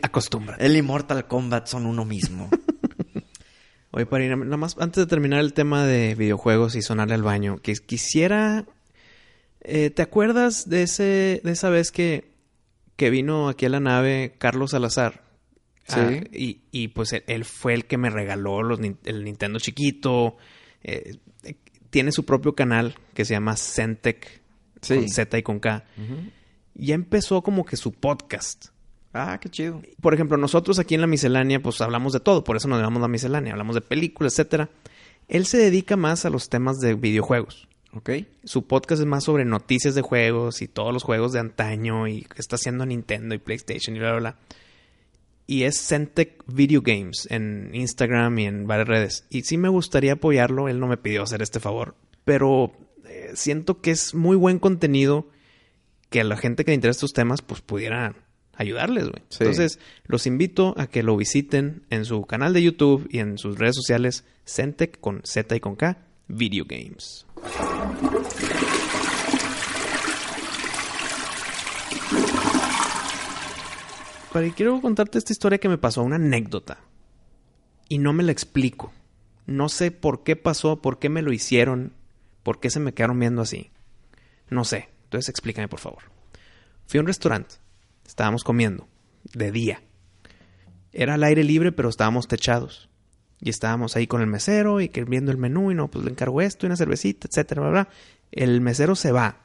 [0.01, 0.65] Acostúmbrate.
[0.65, 2.49] él y Mortal Kombat son uno mismo.
[3.91, 7.57] Oye, Pari, nada más antes de terminar el tema de videojuegos y sonarle al baño,
[7.61, 8.65] que quisiera...
[9.61, 12.31] eh, ¿Te acuerdas de ese de esa vez que,
[12.95, 15.23] que vino aquí a la nave Carlos Salazar?
[15.87, 15.95] Sí.
[15.99, 20.37] Ah, y, y, pues él, fue el que me regaló los el Nintendo chiquito.
[20.83, 21.55] eh, eh,
[21.89, 24.41] tiene su propio canal que se llama Centec,
[24.81, 24.95] Sí.
[24.95, 25.83] con Z y con K.
[26.75, 28.67] Ya empezó como que su podcast.
[29.13, 29.81] ah, qué chido.
[29.99, 33.01] Por ejemplo, nosotros aquí en la miscelánea, pues hablamos de todo, por eso nos llamamos
[33.01, 34.69] la miscelánea, hablamos de películas, etcétera.
[35.27, 37.67] Él se dedica más a los temas de videojuegos.
[37.93, 38.11] Ok.
[38.43, 42.21] Su podcast es más sobre noticias de juegos y todos los juegos de antaño y
[42.21, 44.35] que está haciendo Nintendo y PlayStation y bla, bla, bla.
[45.47, 49.25] Y es Centec Video Games en Instagram y en varias redes.
[49.31, 52.71] Y sí me gustaría apoyarlo, él no me pidió hacer este favor, pero
[53.05, 55.27] eh, siento que es muy buen contenido
[56.11, 58.15] que a la gente que le interesa estos temas pues pudiera
[58.53, 59.23] ayudarles, güey.
[59.29, 59.37] Sí.
[59.39, 63.57] Entonces, los invito a que lo visiten en su canal de YouTube y en sus
[63.57, 65.97] redes sociales, Centec con Z y con K,
[66.29, 67.25] Video Games.
[74.31, 76.77] Pero quiero contarte esta historia que me pasó, una anécdota.
[77.89, 78.93] Y no me la explico.
[79.47, 81.93] No sé por qué pasó, por qué me lo hicieron,
[82.43, 83.71] por qué se me quedaron viendo así.
[84.49, 84.89] No sé.
[85.05, 86.03] Entonces explícame, por favor.
[86.85, 87.55] Fui a un restaurante.
[88.05, 88.87] Estábamos comiendo.
[89.33, 89.81] De día.
[90.93, 92.89] Era al aire libre, pero estábamos techados.
[93.41, 96.11] Y estábamos ahí con el mesero y que viendo el menú y no, pues le
[96.11, 97.89] encargo esto y una cervecita, etcétera, bla, bla.
[98.31, 99.37] El mesero se va.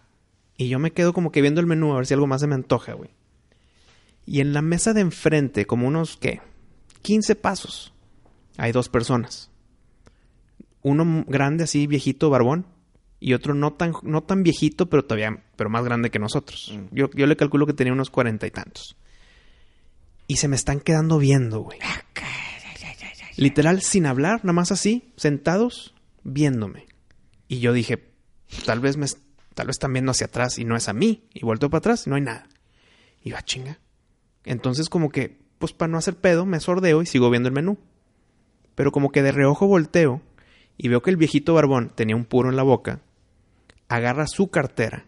[0.57, 2.47] Y yo me quedo como que viendo el menú a ver si algo más se
[2.47, 3.11] me antoja, güey.
[4.27, 6.41] Y en la mesa de enfrente, como unos, ¿qué?
[7.03, 7.93] 15 pasos.
[8.57, 9.51] Hay dos personas.
[10.83, 12.67] Uno grande, así, viejito, barbón.
[13.21, 16.77] Y otro no tan, no tan viejito, pero todavía, pero más grande que nosotros.
[16.91, 18.97] Yo, yo le calculo que tenía unos cuarenta y tantos.
[20.27, 21.79] Y se me están quedando viendo, güey.
[23.37, 26.87] Literal, sin hablar, nada más así, sentados, viéndome.
[27.49, 28.13] Y yo dije,
[28.65, 29.07] tal vez me,
[29.55, 31.29] tal vez están viendo hacia atrás y no es a mí.
[31.33, 32.49] Y vuelto para atrás no hay nada.
[33.23, 33.81] Y va chinga.
[34.45, 37.79] Entonces como que, pues para no hacer pedo, me sordeo y sigo viendo el menú.
[38.75, 40.23] Pero como que de reojo volteo
[40.77, 43.01] y veo que el viejito barbón tenía un puro en la boca,
[43.89, 45.07] agarra su cartera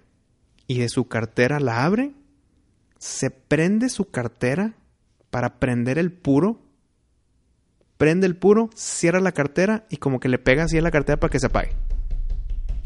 [0.66, 2.12] y de su cartera la abre,
[2.98, 4.74] se prende su cartera
[5.30, 6.60] para prender el puro,
[7.96, 11.18] prende el puro, cierra la cartera y como que le pega así a la cartera
[11.18, 11.72] para que se apague.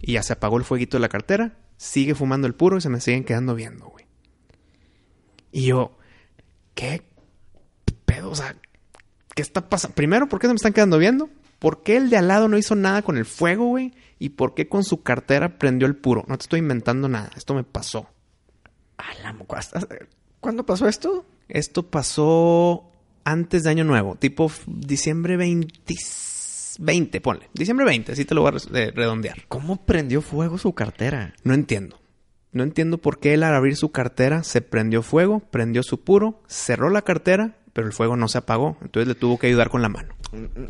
[0.01, 2.88] Y ya se apagó el fueguito de la cartera, sigue fumando el puro y se
[2.88, 4.07] me siguen quedando viendo, güey.
[5.53, 5.96] Y yo,
[6.75, 7.03] ¿qué
[8.05, 8.31] pedo?
[8.31, 8.57] O sea,
[9.35, 9.94] ¿qué está pasando?
[9.94, 11.29] Primero, ¿por qué se me están quedando viendo?
[11.59, 13.92] ¿Por qué el de al lado no hizo nada con el fuego, güey?
[14.18, 16.25] ¿Y por qué con su cartera prendió el puro?
[16.27, 17.31] No te estoy inventando nada.
[17.37, 18.09] Esto me pasó.
[20.40, 21.27] ¿Cuándo pasó esto?
[21.49, 22.89] Esto pasó
[23.24, 25.94] antes de Año Nuevo, tipo diciembre 20,
[26.78, 27.48] 20, ponle.
[27.54, 29.44] Diciembre 20, así te lo voy a redondear.
[29.48, 31.35] ¿Cómo prendió fuego su cartera?
[31.44, 32.00] No entiendo.
[32.52, 36.42] No entiendo por qué él al abrir su cartera se prendió fuego, prendió su puro,
[36.48, 38.76] cerró la cartera, pero el fuego no se apagó.
[38.83, 40.14] Entonces le tuvo que ayudar con la mano.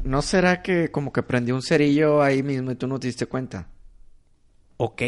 [0.04, 3.26] ¿No será que como que prendió un cerillo ahí mismo y tú no te diste
[3.26, 3.68] cuenta?
[4.76, 5.02] Ok.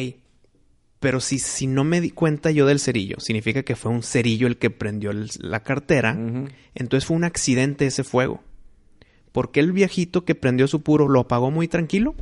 [1.02, 4.46] Pero si, si no me di cuenta yo del cerillo, significa que fue un cerillo
[4.46, 5.10] el que prendió
[5.40, 6.16] la cartera.
[6.76, 8.40] Entonces fue un accidente ese fuego.
[9.32, 12.14] ¿Por qué el viejito que prendió su puro lo apagó muy tranquilo?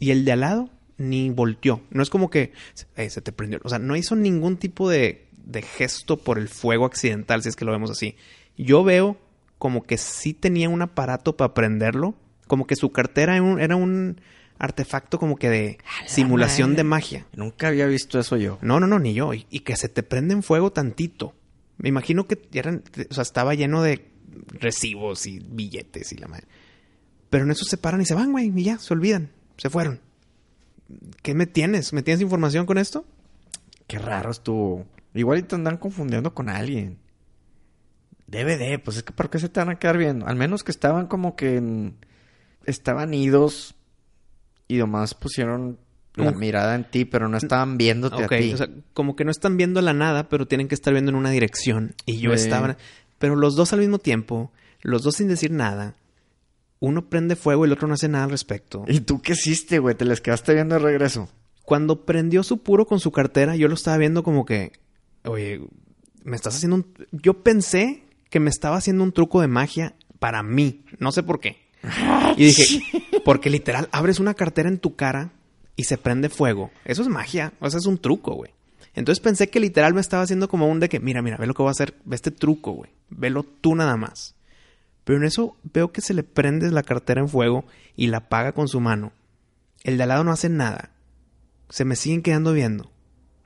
[0.00, 1.80] Y el de al lado ni volteó.
[1.90, 2.50] No es como que
[2.96, 3.60] eh, se te prendió.
[3.62, 7.54] O sea, no hizo ningún tipo de, de, gesto por el fuego accidental, si es
[7.54, 8.16] que lo vemos así.
[8.58, 9.16] Yo veo
[9.58, 12.16] como que sí tenía un aparato para prenderlo.
[12.48, 14.20] Como que su cartera era un,
[14.60, 17.26] artefacto como que de simulación de magia.
[17.34, 18.58] Nunca había visto eso yo.
[18.60, 19.34] No, no, no, ni yo.
[19.34, 21.34] Y, y que se te prende en fuego tantito.
[21.78, 24.06] Me imagino que eran, o sea, estaba lleno de
[24.48, 26.46] recibos y billetes y la madre.
[27.30, 30.00] Pero en eso se paran y se van, güey, y ya, se olvidan, se fueron.
[31.22, 31.92] ¿Qué me tienes?
[31.92, 33.06] ¿Me tienes información con esto?
[33.86, 34.86] Qué raro estuvo.
[35.14, 36.98] Igual te andan confundiendo con alguien.
[38.26, 40.26] Debe de, pues es que ¿por qué se te van a quedar viendo?
[40.26, 41.92] Al menos que estaban como que
[42.64, 43.74] estaban idos
[44.70, 45.78] y nomás pusieron
[46.14, 48.52] la mirada en ti, pero no estaban viéndote a ti.
[48.52, 51.16] O sea, como que no están viendo la nada, pero tienen que estar viendo en
[51.16, 51.94] una dirección.
[52.06, 52.76] Y yo estaba.
[53.18, 54.52] Pero los dos al mismo tiempo,
[54.82, 55.96] los dos sin decir nada,
[56.78, 58.84] uno prende fuego y el otro no hace nada al respecto.
[58.86, 59.96] ¿Y tú qué hiciste, güey?
[59.96, 61.28] ¿Te les quedaste viendo de regreso?
[61.64, 64.72] Cuando prendió su puro con su cartera, yo lo estaba viendo como que,
[65.24, 65.60] oye,
[66.22, 66.86] me estás haciendo un...
[67.10, 70.84] Yo pensé que me estaba haciendo un truco de magia para mí.
[70.98, 71.56] No sé por qué.
[72.36, 72.80] Y dije,
[73.24, 75.32] porque literal, abres una cartera en tu cara
[75.76, 76.70] y se prende fuego.
[76.84, 77.52] Eso es magia.
[77.60, 78.52] O sea, es un truco, güey.
[78.94, 81.54] Entonces pensé que literal me estaba haciendo como un de que, mira, mira, ve lo
[81.54, 81.94] que voy a hacer.
[82.04, 82.90] Ve este truco, güey.
[83.08, 84.34] Velo tú nada más.
[85.04, 87.64] Pero en eso veo que se le prende la cartera en fuego
[87.96, 89.12] y la apaga con su mano.
[89.82, 90.90] El de al lado no hace nada.
[91.68, 92.84] Se me siguen quedando viendo.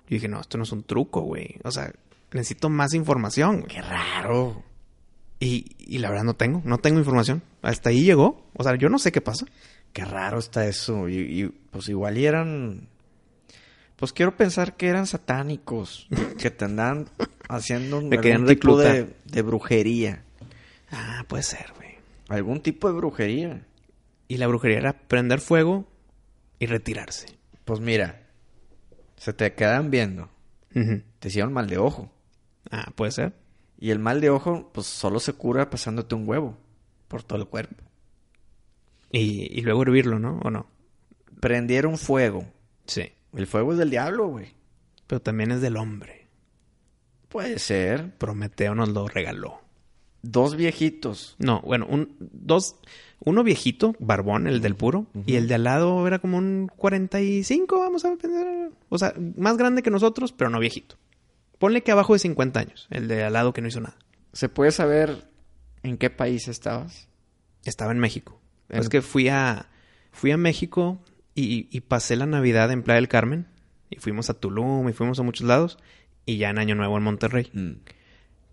[0.09, 1.57] Yo dije, no, esto no es un truco, güey.
[1.63, 1.93] O sea,
[2.33, 3.63] necesito más información.
[3.63, 4.63] Qué raro.
[5.45, 7.43] Y, y, la verdad no tengo, no tengo información.
[7.61, 8.49] Hasta ahí llegó.
[8.55, 9.47] O sea, yo no sé qué pasa.
[9.93, 11.09] Qué raro está eso.
[11.09, 12.89] Y, y pues igual y eran...
[13.97, 16.09] Pues quiero pensar que eran satánicos.
[16.39, 17.11] que te andan
[17.49, 18.11] haciendo un
[18.47, 20.25] tipo de, de brujería.
[20.91, 21.97] Ah, puede ser, güey.
[22.29, 23.67] Algún tipo de brujería.
[24.29, 25.87] Y la brujería era prender fuego
[26.59, 27.27] y retirarse.
[27.65, 28.23] Pues mira,
[29.17, 30.31] se te quedan viendo.
[31.19, 32.11] Te hicieron mal de ojo.
[32.71, 33.44] Ah, puede ser.
[33.79, 36.56] Y el mal de ojo, pues solo se cura pasándote un huevo
[37.08, 37.83] por todo el cuerpo.
[39.10, 40.40] Y, y luego hervirlo, ¿no?
[40.42, 40.66] ¿O no?
[41.40, 42.46] Prendieron fuego.
[42.87, 43.12] Sí.
[43.35, 44.54] El fuego es del diablo, güey.
[45.06, 46.29] Pero también es del hombre.
[47.29, 48.16] Puede ser.
[48.16, 49.60] Prometeo nos lo regaló.
[50.22, 51.37] Dos viejitos.
[51.38, 52.77] No, bueno, un, dos,
[53.20, 57.79] uno viejito, barbón, el del puro, y el de al lado era como un 45,
[57.79, 58.70] vamos a pensar.
[58.88, 60.96] O sea, más grande que nosotros, pero no viejito.
[61.65, 63.96] Ponle que abajo de 50 años, el de al lado que no hizo nada.
[64.35, 65.31] ¿Se puede saber
[65.83, 67.08] en qué país estabas?
[67.65, 68.38] Estaba en México.
[68.69, 69.71] Es que fui a,
[70.12, 71.02] fui a México
[71.35, 73.46] y, y pasé la Navidad en Playa del Carmen.
[73.88, 75.79] Y fuimos a Tulum y fuimos a muchos lados.
[76.27, 77.48] Y ya en Año Nuevo en Monterrey.
[77.54, 77.77] Mm.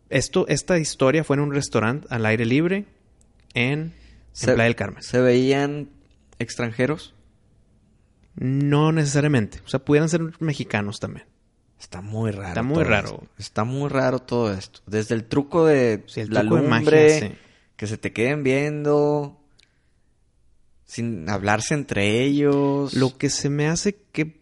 [0.10, 2.86] Esto, esta historia fue en un restaurante al aire libre
[3.54, 3.94] en,
[4.42, 5.04] en Playa del Carmen.
[5.04, 5.90] ¿Se veían
[6.40, 7.14] extranjeros?
[8.36, 9.60] No necesariamente.
[9.66, 11.26] O sea, pudieran ser mexicanos también.
[11.82, 12.48] Está muy raro.
[12.50, 13.08] Está muy raro.
[13.10, 13.28] esto.
[13.40, 14.82] Está muy raro todo esto.
[14.86, 17.36] Desde el truco de Sí, el la truco de lumbre, magia, sí.
[17.76, 19.42] que se te queden viendo,
[20.86, 22.94] sin hablarse entre ellos.
[22.94, 24.40] Lo que se me hace que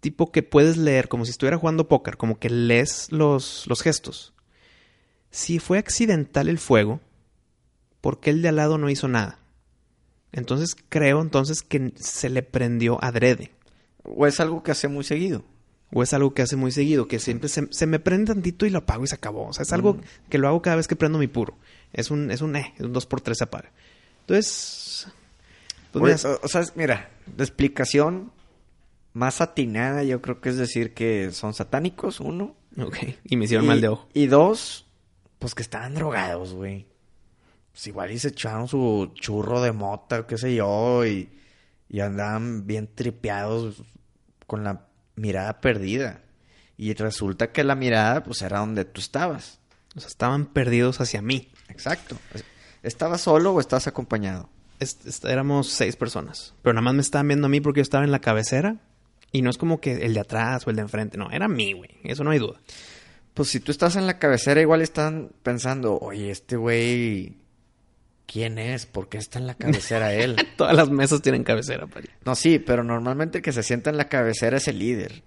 [0.00, 4.34] tipo que puedes leer como si estuviera jugando póker, como que lees los, los gestos.
[5.30, 7.00] Si fue accidental el fuego,
[8.00, 9.38] ¿por qué el de al lado no hizo nada?
[10.32, 13.52] Entonces creo entonces que se le prendió adrede.
[14.02, 15.44] O es algo que hace muy seguido.
[15.92, 18.70] O es algo que hace muy seguido, que siempre se, se me prende tantito y
[18.70, 19.48] lo apago y se acabó.
[19.48, 20.00] O sea, es algo Mm.
[20.30, 21.56] que lo hago cada vez que prendo mi puro.
[21.92, 23.70] Es un, es un eh, es un 2x3 se apaga.
[24.20, 25.08] Entonces,
[25.92, 28.30] pues Oye, o, o sea, mira, la explicación
[29.12, 32.54] más atinada yo creo que es decir que son satánicos, uno.
[32.80, 34.08] ok, y me hicieron y, mal de ojo.
[34.14, 34.86] Y dos,
[35.40, 36.86] pues que estaban drogados, güey.
[37.72, 41.28] Pues igual y se echaron su churro de mota, qué sé yo, y,
[41.88, 43.82] y andaban bien tripeados
[44.46, 44.86] con la
[45.20, 46.22] mirada perdida.
[46.76, 49.58] Y resulta que la mirada, pues era donde tú estabas.
[49.96, 51.50] O sea, estaban perdidos hacia mí.
[51.68, 52.16] Exacto.
[52.82, 54.48] ¿Estabas solo o estabas acompañado?
[54.78, 56.54] Est- est- éramos seis personas.
[56.62, 58.76] Pero nada más me estaban viendo a mí porque yo estaba en la cabecera.
[59.32, 61.18] Y no es como que el de atrás o el de enfrente.
[61.18, 61.90] No, era mí, güey.
[62.02, 62.58] Eso no hay duda.
[63.34, 67.36] Pues si tú estás en la cabecera, igual están pensando, oye, este güey,
[68.30, 68.86] ¿quién es?
[68.86, 70.36] ¿Por qué está en la cabecera él?
[70.56, 72.08] Todas las mesas tienen cabecera, pari.
[72.24, 75.22] no, sí, pero normalmente el que se sienta en la cabecera es el líder.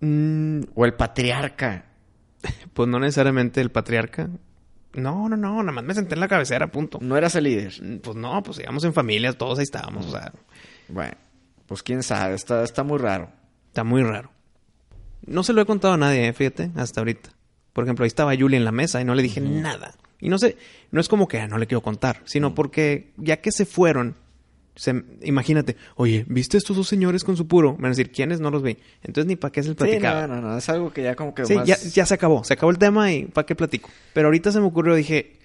[0.00, 1.86] Mm, O el patriarca.
[2.74, 4.28] pues no necesariamente el patriarca.
[4.94, 5.62] No, no, no.
[5.62, 6.98] Nada más me senté en la cabecera, punto.
[7.00, 7.72] No eras el líder.
[7.82, 10.06] Mm, Pues no, pues íbamos en familia, todos ahí estábamos.
[10.06, 10.32] O sea,
[10.88, 11.14] Bueno,
[11.66, 13.30] pues quién sabe, está, está muy raro.
[13.68, 14.30] está muy raro.
[15.26, 17.30] No se lo he contado a nadie, eh, fíjate, hasta ahorita.
[17.72, 19.94] Por ejemplo, ahí estaba Julie en la mesa y no le dije nada.
[20.20, 20.56] Y no sé,
[20.90, 24.16] no es como que ah, no le quiero contar, sino porque ya que se fueron,
[24.74, 27.72] se, imagínate, oye, ¿viste estos dos señores con su puro?
[27.72, 28.40] Me van a decir, ¿quiénes?
[28.40, 28.78] No los vi.
[29.02, 30.26] Entonces ni para qué se el Sí, platicaba.
[30.26, 31.66] no, no, no, es algo que ya como que Sí, más...
[31.66, 33.90] ya, ya se acabó, se acabó el tema y ¿para qué platico?
[34.12, 35.38] Pero ahorita se me ocurrió, dije,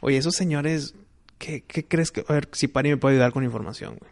[0.00, 0.94] oye, esos señores,
[1.38, 2.24] ¿qué, qué crees que...?
[2.28, 4.10] A ver, si Pari me puede ayudar con información, güey.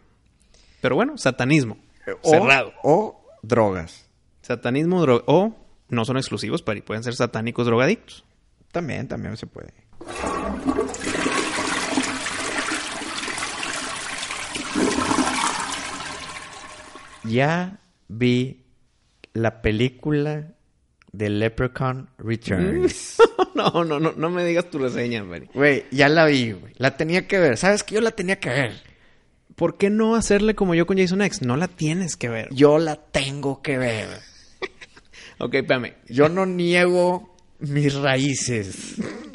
[0.81, 1.77] Pero bueno, satanismo.
[2.21, 2.73] o, cerrado.
[2.83, 4.09] O drogas.
[4.41, 5.55] Satanismo, dro- o
[5.89, 8.23] no son exclusivos, Pari, pueden ser satánicos drogadictos.
[8.71, 9.73] También, también se puede.
[17.23, 18.65] Ya vi
[19.33, 20.55] la película
[21.11, 23.17] de Leprechaun Returns.
[23.55, 25.47] no, no, no, no me digas tu reseña, Pari.
[25.53, 26.73] Güey, ya la vi, güey.
[26.77, 27.57] La tenía que ver.
[27.57, 28.81] ¿Sabes que Yo la tenía que ver.
[29.55, 31.41] ¿Por qué no hacerle como yo con Jason X?
[31.41, 32.47] No la tienes que ver.
[32.51, 34.07] Yo la tengo que ver.
[35.41, 35.93] Ok, espérame.
[36.09, 38.95] Yo no niego mis raíces.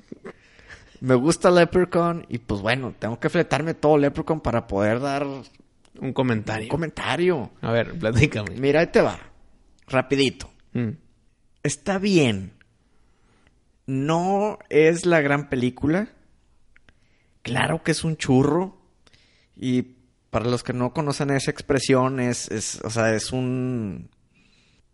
[1.05, 5.43] Me gusta Leprechaun y pues bueno, tengo que fletarme todo Leprechaun para poder dar un
[6.01, 6.69] Un comentario.
[6.69, 7.51] comentario.
[7.61, 8.57] A ver, platícame.
[8.59, 9.19] Mira, ahí te va.
[9.87, 10.51] Rapidito.
[10.73, 10.93] Mm.
[11.63, 12.53] Está bien.
[13.87, 16.09] No es la gran película.
[17.43, 18.79] Claro que es un churro.
[19.57, 19.83] Y
[20.31, 24.09] para los que no conocen esa expresión, es, es o sea, es un...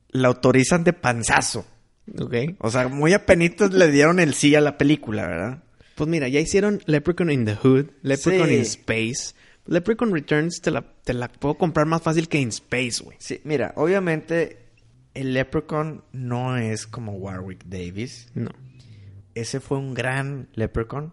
[0.08, 1.64] La autorizan de panzazo.
[2.20, 2.34] Ok.
[2.58, 5.62] O sea, muy apenitas le dieron el sí a la película, ¿verdad?
[6.00, 8.54] Pues mira, ya hicieron Leprechaun in the Hood, Leprechaun Sí.
[8.54, 9.34] in Space.
[9.66, 13.18] Leprechaun Returns te la, te la puedo comprar más fácil que in Space, güey.
[13.20, 14.64] Sí, mira, obviamente
[15.12, 18.28] el Leprechaun no es como Warwick Davis.
[18.34, 18.50] No.
[19.34, 21.12] Ese fue un gran Leprechaun.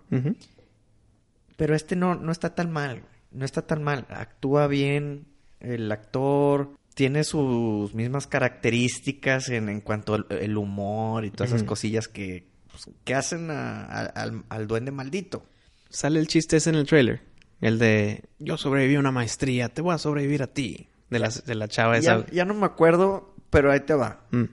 [1.58, 3.02] Pero este no, no está tan mal.
[3.02, 3.12] güey.
[3.32, 4.06] No está tan mal.
[4.10, 5.26] Actúa bien
[5.60, 6.72] el actor.
[6.96, 12.48] Tiene sus mismas características en, en cuanto al el humor y todas esas cosillas que,
[12.84, 15.46] pues, que hacen a- a- al, al duende maldito.
[15.90, 17.22] Sale el chiste ese en el trailer.
[17.62, 20.90] El de yo sobreviví a una maestría, te voy a sobrevivir a ti.
[21.10, 22.26] De la, de la chava esa.
[22.26, 24.26] Ya, ya no me acuerdo, pero ahí te va.
[24.32, 24.44] Mm.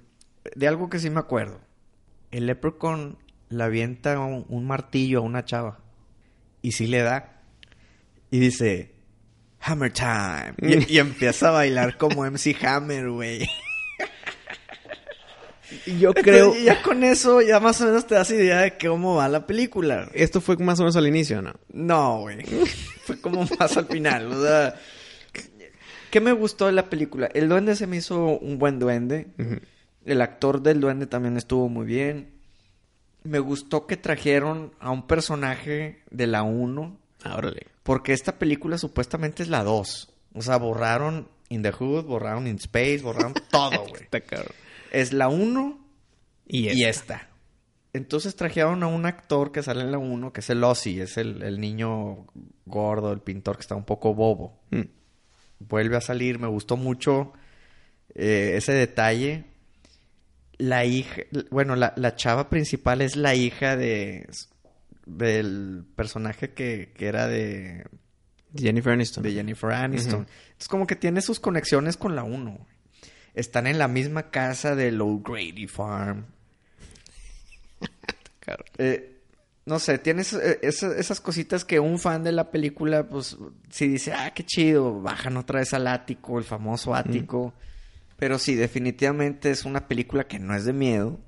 [0.55, 1.61] De algo que sí me acuerdo.
[2.31, 3.19] El Leprechaun
[3.49, 5.81] le avienta un, un martillo a una chava.
[6.63, 7.43] Y sí le da.
[8.31, 8.95] Y dice...
[9.61, 10.55] Hammer time.
[10.89, 13.47] Y, y empieza a bailar como MC Hammer, güey.
[15.99, 16.47] Yo creo.
[16.47, 19.47] Entonces, ya con eso ya más o menos te das idea de cómo va la
[19.47, 20.09] película.
[20.13, 21.55] Esto fue más o menos al inicio, ¿no?
[21.73, 22.45] No, güey.
[23.05, 24.33] Fue como más al final.
[24.33, 24.75] O sea...
[26.11, 27.29] ¿Qué me gustó de la película?
[27.35, 29.27] El duende se me hizo un buen duende.
[30.05, 32.31] El actor del duende también estuvo muy bien.
[33.25, 36.97] Me gustó que trajeron a un personaje de la 1.
[37.25, 37.67] Ah, órale.
[37.83, 40.13] Porque esta película supuestamente es la 2.
[40.35, 44.05] O sea, borraron In the Hood, borraron In Space, borraron todo, güey.
[44.05, 44.55] Está cabrón.
[44.95, 45.79] Es la 1
[46.47, 47.29] Y, y esta.
[47.93, 51.17] Entonces trajeron a un actor que sale en la 1, que es el Ozzy, es
[51.17, 52.27] el, el niño
[52.67, 54.61] gordo, el pintor que está un poco bobo.
[54.71, 54.83] Mm.
[55.61, 57.33] Vuelve a salir, me gustó mucho
[58.15, 59.45] eh, ese detalle.
[60.59, 64.29] La hija, bueno, la, la chava principal es la hija de
[65.07, 67.85] del personaje que, que era de,
[68.57, 69.23] Jennifer Aniston.
[69.23, 70.27] de Jennifer Aniston.
[70.59, 72.67] Es como que tiene sus conexiones con la 1.
[73.35, 76.27] Están en la misma casa de Low Grady Farm.
[78.79, 79.11] Eh,
[79.67, 83.39] no sé, tienes eh, esa- esas cositas que un fan de la película, pues,
[83.71, 87.55] si dice, ah, qué chido, bajan otra vez al ático, el famoso ático.
[88.19, 91.19] Pero sí, definitivamente es una película que no es de miedo.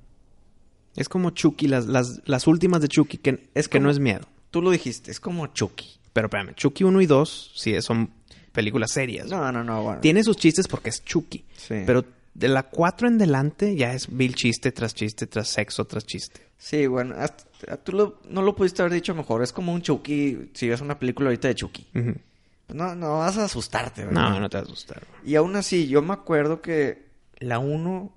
[0.94, 3.90] Es como Chucky, las, las, las últimas de Chucky, que, Es es que como- no
[3.90, 4.26] es miedo.
[4.50, 5.98] Tú lo dijiste, es como Chucky.
[6.12, 8.10] Pero espérame, Chucky 1 y 2 sí son
[8.56, 9.28] películas serias.
[9.28, 10.00] No, no, no, bueno.
[10.00, 11.44] Tiene sus chistes porque es Chucky.
[11.56, 11.82] Sí.
[11.86, 12.04] Pero
[12.34, 16.40] de la 4 en delante ya es vil chiste tras chiste, tras sexo, tras chiste.
[16.58, 19.42] Sí, bueno, hasta- tú lo- no lo pudiste haber dicho mejor.
[19.42, 21.86] Es como un Chucky, si ves una película ahorita de Chucky.
[22.74, 24.30] No, no vas a asustarte, ¿verdad?
[24.30, 25.02] No, no te vas a asustar.
[25.24, 27.06] Y aún así, yo me acuerdo que
[27.38, 28.12] la 1,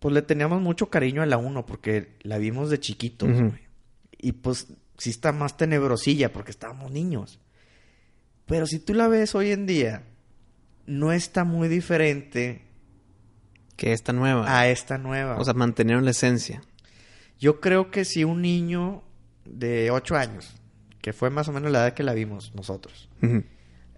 [0.00, 3.52] pues le teníamos mucho cariño a la 1 porque la vimos de chiquitos, güey.
[4.18, 4.66] Y pues
[4.98, 7.38] sí está más tenebrosilla porque estábamos niños.
[8.46, 10.02] Pero si tú la ves hoy en día,
[10.86, 12.62] no está muy diferente
[13.76, 14.58] Que esta nueva.
[14.58, 15.36] a esta nueva.
[15.38, 16.60] o sea, mantenieron la esencia.
[17.38, 19.02] yo creo que si un niño
[19.44, 20.54] de 8 años,
[21.00, 23.08] que fue más o menos la edad que la vimos nosotros,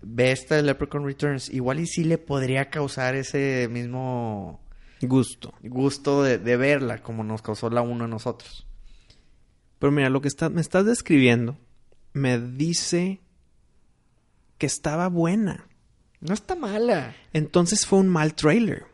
[0.03, 4.61] ve esta de Leprechaun Returns, igual y sí le podría causar ese mismo
[5.03, 5.53] Gusto.
[5.63, 8.67] gusto de, de verla como nos causó la 1 a nosotros.
[9.79, 11.59] Pero mira, lo que está, me estás describiendo
[12.15, 13.21] me dice
[14.65, 15.67] estaba buena.
[16.21, 17.15] No está mala.
[17.33, 18.85] Entonces fue un mal trailer.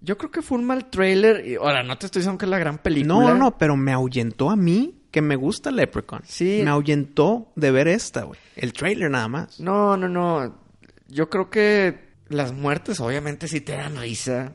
[0.00, 1.46] Yo creo que fue un mal trailer.
[1.46, 3.14] Y ahora, no te estoy diciendo que es la gran película.
[3.14, 6.22] No, no, pero me ahuyentó a mí que me gusta Leprechaun.
[6.26, 6.60] Sí.
[6.62, 8.38] Me ahuyentó de ver esta, güey.
[8.54, 9.58] El trailer nada más.
[9.58, 10.60] No, no, no.
[11.08, 14.52] Yo creo que las muertes obviamente sí te dan risa.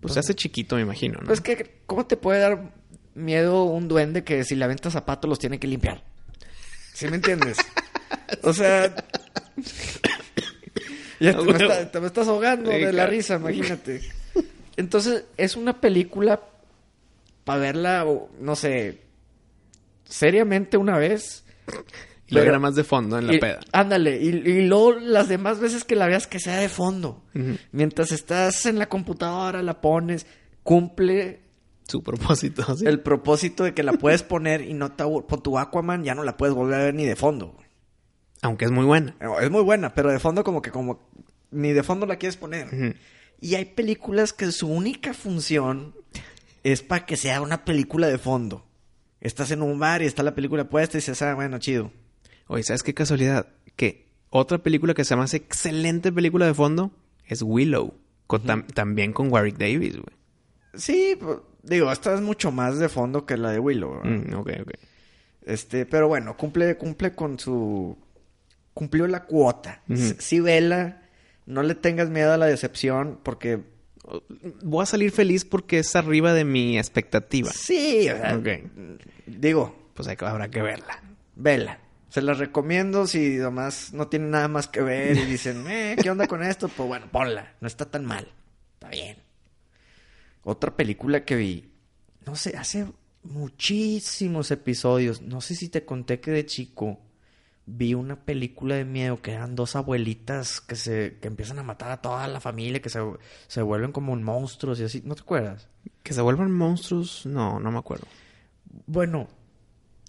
[0.00, 1.26] Pues se hace chiquito, me imagino, ¿no?
[1.26, 2.72] Pues que, ¿cómo te puede dar
[3.14, 6.04] miedo un duende que si le aventas zapatos los tiene que limpiar?
[6.94, 7.58] ¿Sí me entiendes?
[8.44, 8.94] o sea...
[11.20, 14.00] ya te, me está- te me estás ahogando de la risa, imagínate.
[14.76, 16.40] Entonces, es una película
[17.44, 18.06] para verla,
[18.40, 19.00] no sé,
[20.04, 21.44] seriamente una vez.
[22.26, 23.60] y era más de fondo en la Y- peda.
[23.72, 27.22] Ándale, y, y luego las demás veces que la veas que sea de fondo.
[27.72, 30.26] Mientras estás en la computadora, la pones,
[30.62, 31.40] cumple
[31.88, 32.76] Su propósito.
[32.76, 32.86] ¿sí?
[32.86, 36.22] el propósito de que la puedes poner y no te por tu Aquaman ya no
[36.24, 37.48] la puedes volver a ver ni de fondo.
[37.48, 37.66] güey.
[38.42, 39.14] Aunque es muy buena.
[39.40, 41.00] Es muy buena, pero de fondo como que como
[41.50, 42.96] ni de fondo la quieres poner.
[43.40, 45.94] Y hay películas que su única función
[46.62, 48.64] es para que sea una película de fondo.
[49.20, 51.90] Estás en un bar y está la película puesta y dices, ah, bueno, chido.
[52.46, 53.48] Oye, ¿sabes qué casualidad?
[53.76, 56.90] Que otra película que se llama excelente película de fondo
[57.26, 57.94] es Willow.
[58.26, 60.16] Con tam- también con Warwick Davis, güey.
[60.74, 64.00] Sí, pues, digo, esta es mucho más de fondo que la de Willow.
[64.04, 64.70] Mm, ok, ok.
[65.42, 67.98] Este, pero bueno, cumple, cumple con su.
[68.74, 69.82] Cumplió la cuota.
[69.88, 69.98] Ujú.
[70.00, 71.02] S- Sí, vela.
[71.46, 73.60] No le tengas miedo a la decepción, porque.
[74.62, 77.50] Voy a salir feliz porque es arriba de mi expectativa.
[77.52, 78.40] Sí, o sea,
[79.26, 81.00] digo, Pues hay que- habrá que verla.
[81.36, 81.78] vela.
[82.08, 86.10] Se las recomiendo si nomás no tienen nada más que ver y dicen, eh, ¿qué
[86.10, 86.68] onda con esto?
[86.68, 87.54] Pues bueno, ponla.
[87.60, 88.26] No está tan mal.
[88.74, 89.16] Está bien.
[90.42, 91.68] Otra película que vi,
[92.26, 92.86] no sé, hace
[93.22, 95.22] muchísimos episodios.
[95.22, 96.98] No sé si te conté que de chico
[97.66, 101.90] vi una película de miedo que eran dos abuelitas que se que empiezan a matar
[101.92, 103.00] a toda la familia, que se,
[103.46, 105.02] se vuelven como monstruos y así.
[105.04, 105.68] ¿No te acuerdas?
[106.02, 108.06] Que se vuelvan monstruos, no, no me acuerdo.
[108.86, 109.28] Bueno,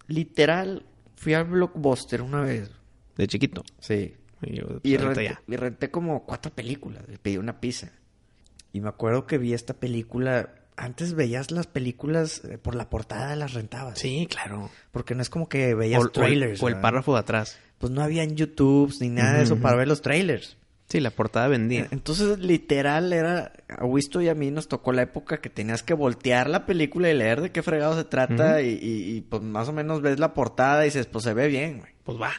[0.08, 0.86] literal,
[1.16, 2.72] fui al blockbuster una vez.
[3.18, 3.64] De chiquito.
[3.80, 4.16] Sí.
[4.42, 5.42] Y, yo, Y renté, ya.
[5.48, 7.08] y renté como cuatro películas.
[7.08, 7.92] Le pedí una pizza.
[8.74, 10.56] Y me acuerdo que vi esta película.
[10.78, 14.00] Antes veías las películas eh, por la portada, las rentabas.
[14.00, 14.70] Sí, claro.
[14.92, 16.64] Porque no es como que veías O, o el- trailers.
[16.64, 17.60] o el párrafo de atrás.
[17.78, 20.58] Pues no había en YouTube ni nada de eso para ver los trailers.
[20.88, 21.88] Sí, la portada vendía.
[21.92, 23.54] Entonces, literal, era.
[23.70, 27.10] A Wisto y a mí nos tocó la época que tenías que voltear la película
[27.10, 28.62] y leer de qué fregado se trata.
[28.62, 31.48] Y, y- y, pues más o menos ves la portada y dices, pues se ve
[31.48, 31.92] bien, güey.
[32.04, 32.32] Pues va.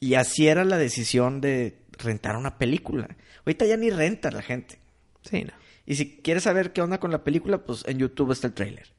[0.00, 3.08] Y así era la decisión de rentar una película.
[3.44, 4.78] Ahorita ya ni renta la gente.
[5.22, 5.52] Sí, no.
[5.88, 8.92] Y si quieres saber qué onda con la película, pues en YouTube está el tráiler.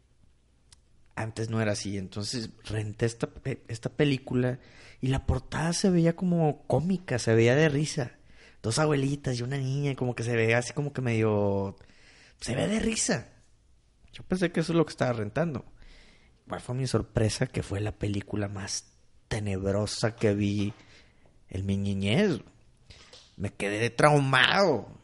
[1.15, 1.99] antes no era así.
[1.99, 3.29] Entonces renté esta,
[3.67, 4.57] esta película
[4.99, 8.13] y la portada se veía como cómica, se veía de risa.
[8.63, 11.75] Dos abuelitas y una niña, como que se veía así como que medio...
[12.41, 13.29] Se ve de risa.
[14.11, 15.65] Yo pensé que eso es lo que estaba rentando.
[16.47, 17.45] ¿Cuál fue mi sorpresa?
[17.45, 18.91] Que fue la película más
[19.27, 20.73] tenebrosa que vi
[21.49, 22.41] en mi niñez.
[23.37, 24.98] Me quedé traumado.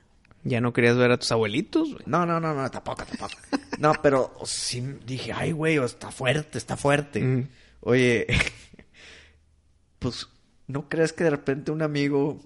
[0.45, 2.03] Ya no querías ver a tus abuelitos, güey.
[2.05, 3.33] No, no, no, no, tampoco, tampoco.
[3.79, 7.19] No, pero sí dije, ay, güey, está fuerte, está fuerte.
[7.19, 7.49] Mm.
[7.81, 8.27] Oye,
[9.99, 10.29] pues,
[10.67, 12.39] ¿no crees que de repente un amigo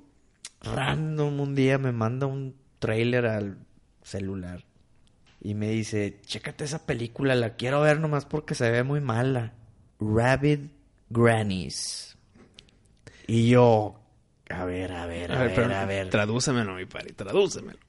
[0.61, 3.57] random un día me manda un trailer al
[4.01, 4.63] celular
[5.41, 9.53] y me dice, chécate esa película, la quiero ver nomás porque se ve muy mala.
[9.99, 10.71] Rabbit
[11.09, 12.17] Grannies.
[13.27, 13.99] Y yo,
[14.49, 16.09] a ver, a ver, a, ver, pero a ver.
[16.09, 17.88] Tradúcemelo, mi pari, tradúcemelo.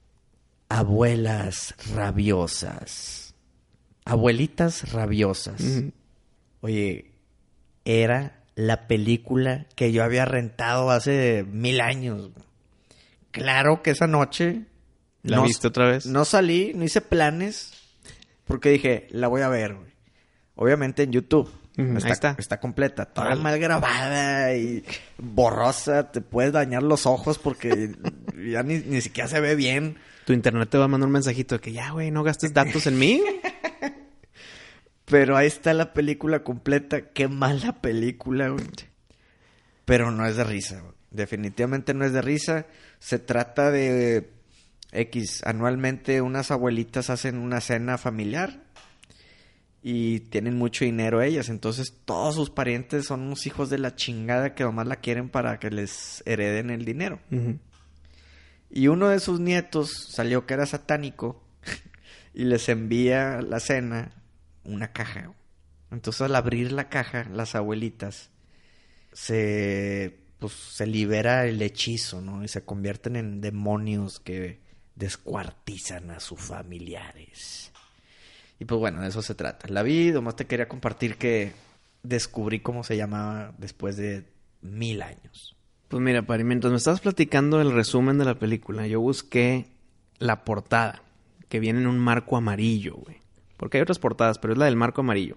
[0.71, 3.35] Abuelas rabiosas.
[4.05, 5.61] Abuelitas rabiosas.
[6.61, 7.11] Oye,
[7.85, 12.31] era la película que yo había rentado hace mil años.
[13.33, 14.63] Claro que esa noche
[15.23, 16.07] ¿La no, viste otra vez?
[16.07, 17.73] no salí, no hice planes,
[18.45, 19.77] porque dije, la voy a ver.
[20.55, 21.51] Obviamente en YouTube.
[21.77, 22.61] Ahí está, está.
[22.61, 24.85] completa, toda mal grabada y
[25.19, 26.11] borrosa.
[26.11, 27.93] Te puedes dañar los ojos porque
[28.51, 29.97] ya ni, ni siquiera se ve bien.
[30.27, 32.87] Tu internet te va a mandar un mensajito de que ya, güey, no gastes datos
[32.87, 33.23] en mí.
[35.07, 37.09] Pero ahí está la película completa.
[37.13, 38.65] Qué mala película, güey.
[39.85, 40.95] Pero no es de risa, güey.
[41.11, 42.67] Definitivamente no es de risa.
[43.01, 44.31] Se trata de
[44.93, 45.43] X.
[45.45, 48.63] Anualmente unas abuelitas hacen una cena familiar.
[49.83, 51.49] Y tienen mucho dinero ellas.
[51.49, 55.59] Entonces todos sus parientes son unos hijos de la chingada que nomás la quieren para
[55.59, 57.19] que les hereden el dinero.
[58.71, 61.43] Y uno de sus nietos salió que era satánico
[62.35, 64.13] y les envía la cena
[64.65, 65.33] una caja.
[65.91, 68.31] Entonces al abrir la caja, las abuelitas
[69.13, 72.43] se pues se libera el hechizo, ¿no?
[72.43, 74.59] Y se convierten en demonios que
[74.97, 77.70] descuartizan a sus familiares.
[78.61, 79.67] Y pues bueno, de eso se trata.
[79.69, 81.53] La vi, nomás te quería compartir que
[82.03, 84.27] descubrí cómo se llamaba después de
[84.61, 85.57] mil años.
[85.89, 89.67] Pues mira, Pari, mientras me estabas platicando el resumen de la película, yo busqué
[90.19, 91.03] la portada,
[91.49, 93.17] que viene en un marco amarillo, güey.
[93.57, 95.37] Porque hay otras portadas, pero es la del marco amarillo.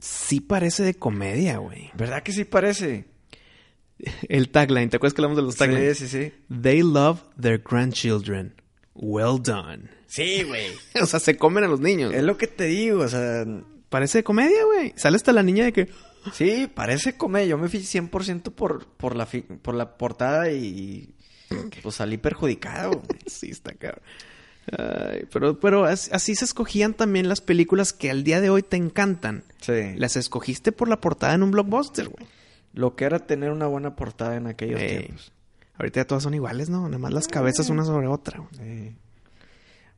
[0.00, 1.90] Sí parece de comedia, güey.
[1.94, 3.06] ¿Verdad que sí parece?
[4.28, 5.98] El tagline, ¿te acuerdas que hablamos de los taglines?
[5.98, 6.32] Sí, sí, sí.
[6.60, 8.54] They love their grandchildren.
[8.94, 9.95] Well done.
[10.06, 10.66] Sí, güey.
[11.02, 12.12] o sea, se comen a los niños.
[12.14, 13.44] Es lo que te digo, o sea,
[13.88, 14.92] Parece comedia, güey.
[14.96, 15.88] Sale hasta la niña de que...
[16.32, 17.46] sí, parece comedia.
[17.46, 21.14] Yo me fui 100% por, por, la fi- por la portada y
[21.82, 22.90] pues salí perjudicado.
[22.90, 23.20] güey.
[23.26, 24.02] sí, está cabrón.
[24.76, 28.62] Ay, pero, pero as- así se escogían también las películas que al día de hoy
[28.64, 29.44] te encantan.
[29.60, 29.94] Sí.
[29.96, 32.26] Las escogiste por la portada en un blockbuster, güey.
[32.72, 34.88] Lo que era tener una buena portada en aquellos Ey.
[35.04, 35.32] tiempos.
[35.78, 36.82] Ahorita ya todas son iguales, ¿no?
[36.88, 38.40] Nada más las cabezas una sobre otra.
[38.58, 38.96] güey.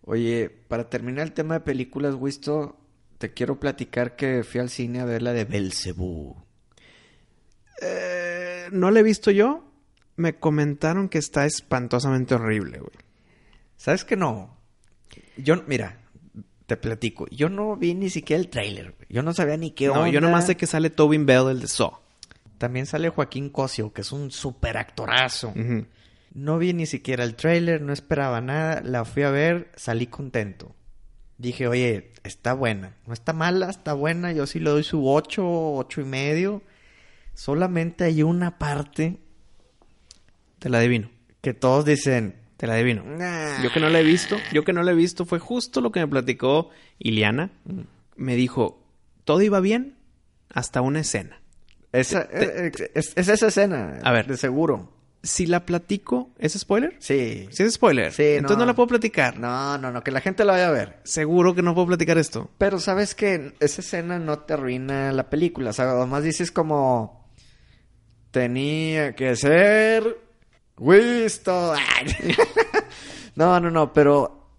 [0.02, 2.76] Oye, para terminar el tema de películas, Wisto,
[3.18, 6.36] te quiero platicar que fui al cine a ver la de Belcebú.
[7.82, 9.64] Eh, no la he visto yo.
[10.16, 12.90] Me comentaron que está espantosamente horrible, güey.
[13.76, 14.56] ¿Sabes que no?
[15.36, 15.98] Yo, mira,
[16.66, 17.26] te platico.
[17.30, 18.94] Yo no vi ni siquiera el tráiler.
[19.08, 20.08] Yo no sabía ni qué No, onda.
[20.08, 21.92] yo nomás sé que sale Tobin Bell, el de Saw.
[22.58, 25.54] También sale Joaquín Cosio, que es un super actorazo.
[26.32, 28.80] No vi ni siquiera el tráiler, no esperaba nada.
[28.84, 30.74] La fui a ver, salí contento.
[31.38, 32.96] Dije, oye, está buena.
[33.06, 34.32] No está mala, está buena.
[34.32, 35.42] Yo sí le doy su 8,
[35.74, 36.62] ocho y medio.
[37.34, 39.18] Solamente hay una parte
[40.58, 41.10] Te la adivino.
[41.40, 42.34] que todos dicen...
[42.56, 43.04] Te la adivino.
[43.04, 43.62] "Nah".
[43.62, 45.92] Yo que no la he visto, yo que no la he visto, fue justo lo
[45.92, 47.52] que me platicó Iliana.
[48.16, 48.82] Me dijo,
[49.22, 49.96] todo iba bien
[50.52, 51.40] hasta una escena.
[51.92, 54.00] Esa, eh, es, es esa escena.
[54.02, 54.26] A ver.
[54.26, 54.92] De seguro.
[55.22, 56.94] Si la platico, ¿es spoiler?
[57.00, 57.48] Sí.
[57.50, 58.12] Si es spoiler.
[58.12, 58.62] Sí, Entonces no.
[58.62, 59.36] no la puedo platicar.
[59.38, 61.00] No, no, no, que la gente la vaya a ver.
[61.04, 62.50] Seguro que no puedo platicar esto.
[62.56, 65.70] Pero sabes que esa escena no te arruina la película.
[65.70, 67.28] O sea, además dices como...
[68.30, 70.18] Tenía que ser...
[70.78, 71.74] Wisto.
[73.34, 74.50] No, no, no, pero...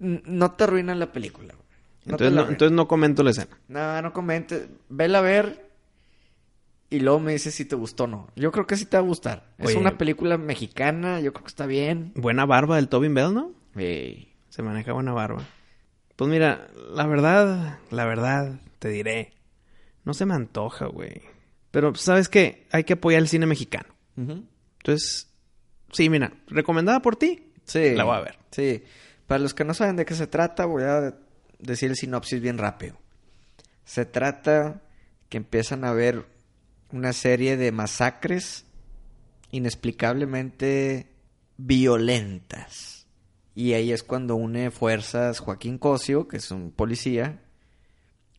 [0.00, 1.54] No te arruina la película.
[1.54, 2.52] No entonces, no, arruina.
[2.54, 3.58] entonces no comento la escena.
[3.68, 4.68] No, no comentes.
[4.88, 5.69] Vela a ver.
[6.90, 8.28] Y luego me dices si te gustó o no.
[8.34, 9.54] Yo creo que sí te va a gustar.
[9.58, 11.20] Es una película mexicana.
[11.20, 12.12] Yo creo que está bien.
[12.16, 13.52] Buena barba del Tobin Bell, ¿no?
[13.76, 14.34] Ey.
[14.48, 15.44] Se maneja buena barba.
[16.16, 19.32] Pues mira, la verdad, la verdad, te diré.
[20.04, 21.22] No se me antoja, güey.
[21.70, 22.66] Pero, ¿sabes qué?
[22.72, 23.94] Hay que apoyar el cine mexicano.
[24.16, 25.30] Entonces,
[25.92, 27.52] sí, mira, recomendada por ti.
[27.64, 27.94] Sí.
[27.94, 28.38] La voy a ver.
[28.50, 28.82] Sí.
[29.28, 31.14] Para los que no saben de qué se trata, voy a
[31.60, 32.98] decir el sinopsis bien rápido.
[33.84, 34.82] Se trata
[35.28, 36.26] que empiezan a haber
[36.92, 38.64] una serie de masacres
[39.50, 41.08] inexplicablemente
[41.56, 43.06] violentas.
[43.54, 47.40] Y ahí es cuando une fuerzas Joaquín Cosio, que es un policía,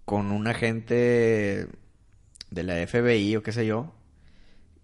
[0.06, 1.68] con un agente
[2.50, 3.94] de la FBI o qué sé yo,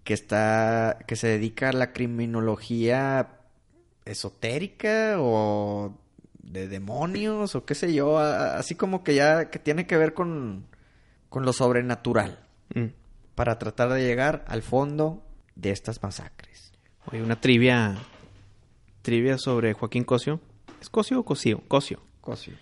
[0.03, 3.39] que está que se dedica a la criminología
[4.05, 5.97] esotérica o
[6.41, 10.67] de demonios o qué sé yo, así como que ya que tiene que ver con
[11.29, 12.87] con lo sobrenatural Mm.
[13.37, 15.23] Para tratar de llegar al fondo
[15.55, 16.73] de estas masacres.
[17.11, 17.95] Oye, una trivia.
[19.03, 20.41] Trivia sobre Joaquín Cosio.
[20.81, 21.61] ¿Es Cosio o Cosio?
[21.67, 22.01] Cosio.
[22.19, 22.55] Cosio.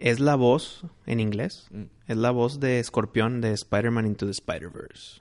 [0.00, 1.84] Es la voz, en inglés, Mm.
[2.08, 5.20] es la voz de Escorpión de Spider-Man Into the Spider-Verse.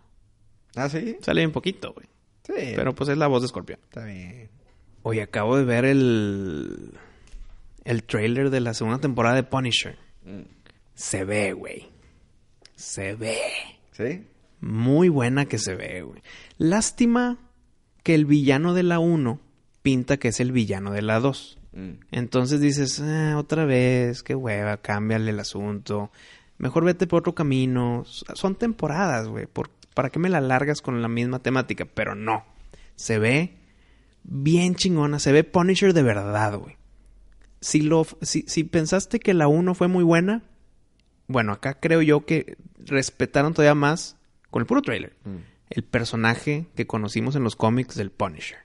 [0.76, 1.18] ¿Ah, sí?
[1.22, 2.08] Sale un poquito, güey.
[2.44, 2.74] Sí.
[2.76, 3.80] Pero pues es la voz de Escorpión.
[3.84, 4.50] está bien.
[5.04, 6.98] Oye, acabo de ver el.
[7.84, 9.98] El trailer de la segunda temporada de Punisher.
[10.24, 10.42] Mm.
[10.96, 11.88] Se ve, güey.
[12.76, 13.38] Se ve.
[13.92, 14.26] ¿Sí?
[14.62, 16.22] Muy buena que se ve, güey.
[16.58, 17.38] Lástima
[18.04, 19.40] que el villano de la 1
[19.82, 21.60] pinta que es el villano de la 2.
[21.74, 21.90] Mm.
[22.12, 26.12] Entonces dices, "Ah, otra vez, qué hueva, cámbiale el asunto.
[26.58, 28.04] Mejor vete por otro camino.
[28.06, 29.46] Son temporadas, güey.
[29.46, 31.86] ¿Por- ¿Para qué me la largas con la misma temática?
[31.86, 32.44] Pero no.
[32.96, 33.58] Se ve
[34.24, 35.20] bien chingona.
[35.20, 36.78] Se ve Punisher de verdad, güey.
[37.62, 40.44] Si, lo, si, si pensaste que la 1 fue muy buena,
[41.28, 44.18] bueno, acá creo yo que respetaron todavía más
[44.56, 45.12] con el puro trailer.
[45.26, 45.36] Mm.
[45.70, 48.60] El personaje que conocimos en los cómics del Punisher.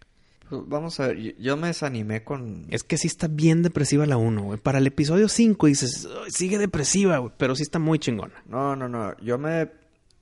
[0.48, 2.66] Pues vamos a ver, yo, me desanimé con...
[2.70, 4.60] Es que sí está bien depresiva la 1, güey.
[4.60, 7.32] Para el episodio 5 dices, "Ay, sigue depresiva, güey.
[7.36, 8.34] Pero sí está muy chingona.
[8.46, 9.16] No, no, no.
[9.18, 9.68] Yo me...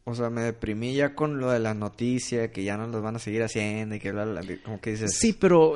[0.05, 3.17] O sea, me deprimí ya con lo de la noticia, que ya no los van
[3.17, 5.19] a seguir haciendo y que bla, bla, bla, como que dices...
[5.19, 5.75] Sí, pero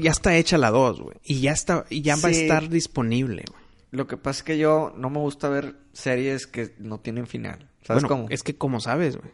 [0.00, 1.16] ya está hecha la 2, güey.
[1.22, 3.62] Y ya está, y ya va a estar disponible, güey.
[3.90, 7.68] Lo que pasa es que yo no me gusta ver series que no tienen final.
[7.84, 8.26] ¿Sabes Bueno, cómo?
[8.30, 9.30] es que como sabes, güey.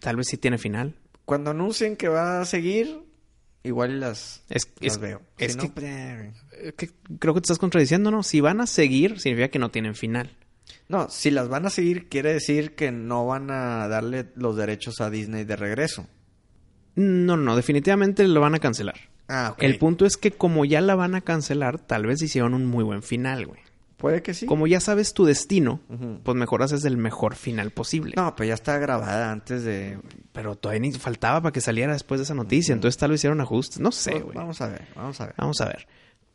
[0.00, 0.94] Tal vez sí tiene final.
[1.24, 3.04] Cuando anuncien que va a seguir,
[3.62, 5.22] igual las, Es, las es- veo.
[5.38, 5.74] es Si que, no,
[6.76, 8.22] que creo que te estás contradiciendo, ¿no?
[8.22, 10.36] Si van a seguir, significa que no tienen final.
[10.88, 15.00] no, si las van a seguir, quiere decir que no van a darle los derechos
[15.00, 16.06] a Disney de regreso.
[16.96, 18.96] No, no, definitivamente lo van a cancelar.
[19.28, 19.62] Ah, ok.
[19.62, 22.84] El punto es que como ya la van a cancelar, tal vez hicieron un muy
[22.84, 23.60] buen final, güey.
[24.02, 24.44] Puede que sí.
[24.44, 25.80] Como ya sabes tu destino,
[26.24, 28.12] pues mejor haces el mejor final posible.
[28.16, 29.98] No, pues ya está grabada antes de...
[30.32, 32.74] Pero todavía ni faltaba para que saliera después de esa noticia.
[32.74, 33.80] Entonces tal vez hicieron ajustes.
[33.80, 34.36] No sé, Pues, güey.
[34.36, 35.34] vamos a ver, vamos a ver.
[35.38, 35.86] Vamos a ver.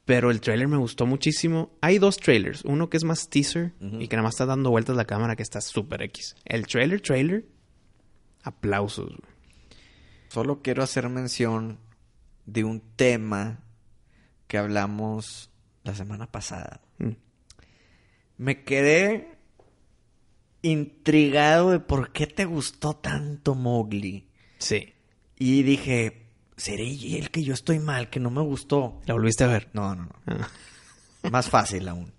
[0.06, 1.72] Pero el trailer me gustó muchísimo.
[1.82, 2.64] Hay dos trailers.
[2.64, 5.44] Uno que es más teaser y que nada más está dando vueltas la cámara que
[5.44, 6.36] está súper X.
[6.46, 7.46] El trailer, trailer.
[8.44, 9.10] Aplausos.
[9.10, 9.20] güey.
[10.30, 11.80] Solo quiero hacer mención
[12.46, 13.60] de un tema
[14.48, 15.52] que hablamos
[15.84, 16.80] la semana pasada.
[17.00, 17.10] Mm.
[18.38, 19.38] Me quedé
[20.62, 24.28] intrigado de por qué te gustó tanto Mowgli.
[24.60, 24.94] Sí.
[25.38, 29.02] Y dije, ¿seré el que yo estoy mal, que no me gustó?
[29.06, 29.70] ¿La volviste a ver?
[29.74, 30.12] No, no, no.
[30.28, 30.50] Ah.
[31.32, 32.12] Más fácil aún.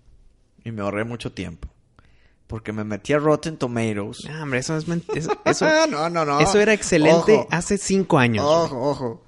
[0.63, 1.69] Y me ahorré mucho tiempo.
[2.47, 4.25] Porque me metí a Rotten Tomatoes.
[4.29, 6.39] Ah, hombre, eso es ment- eso, eso, Ah, no, no, no.
[6.39, 7.47] eso era excelente Ojo.
[7.51, 8.43] hace cinco años.
[8.43, 8.55] güey.
[8.57, 9.25] Ojo, ojo.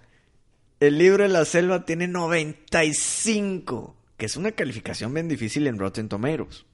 [0.79, 6.09] El libro de la selva tiene 95, que es una calificación bien difícil en Rotten
[6.09, 6.65] Tomatoes.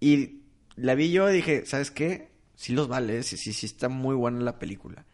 [0.00, 0.40] Y
[0.76, 2.30] la vi yo y dije, ¿sabes qué?
[2.56, 5.04] Sí los vale, sí, sí, sí está muy buena la película.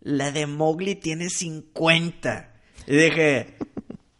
[0.00, 2.52] La de Mowgli tiene 50.
[2.86, 3.56] Y dije,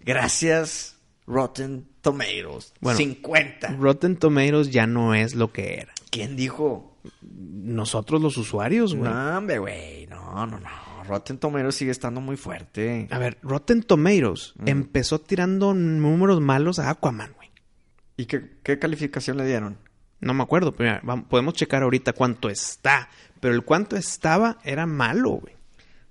[0.01, 2.75] gracias Rotten Tomatoes.
[2.81, 3.69] Bueno, 50.
[3.77, 5.93] Rotten Tomatoes ya no es lo que era.
[6.11, 6.97] ¿Quién dijo?
[7.23, 9.11] Nosotros los usuarios, güey.
[9.11, 10.07] No, hombre, güey.
[10.07, 10.69] No, no, no.
[11.09, 13.09] Rotten Tomatoes sigue estando muy fuerte.
[13.11, 14.69] A ver, Rotten Tomatoes Mm.
[14.69, 17.51] empezó tirando números malos a Aquaman, güey.
[18.17, 19.79] ¿Y qué, qué calificación le dieron?
[20.21, 23.09] No me acuerdo, pero mira, podemos checar ahorita cuánto está.
[23.41, 25.55] Pero el cuánto estaba era malo, güey.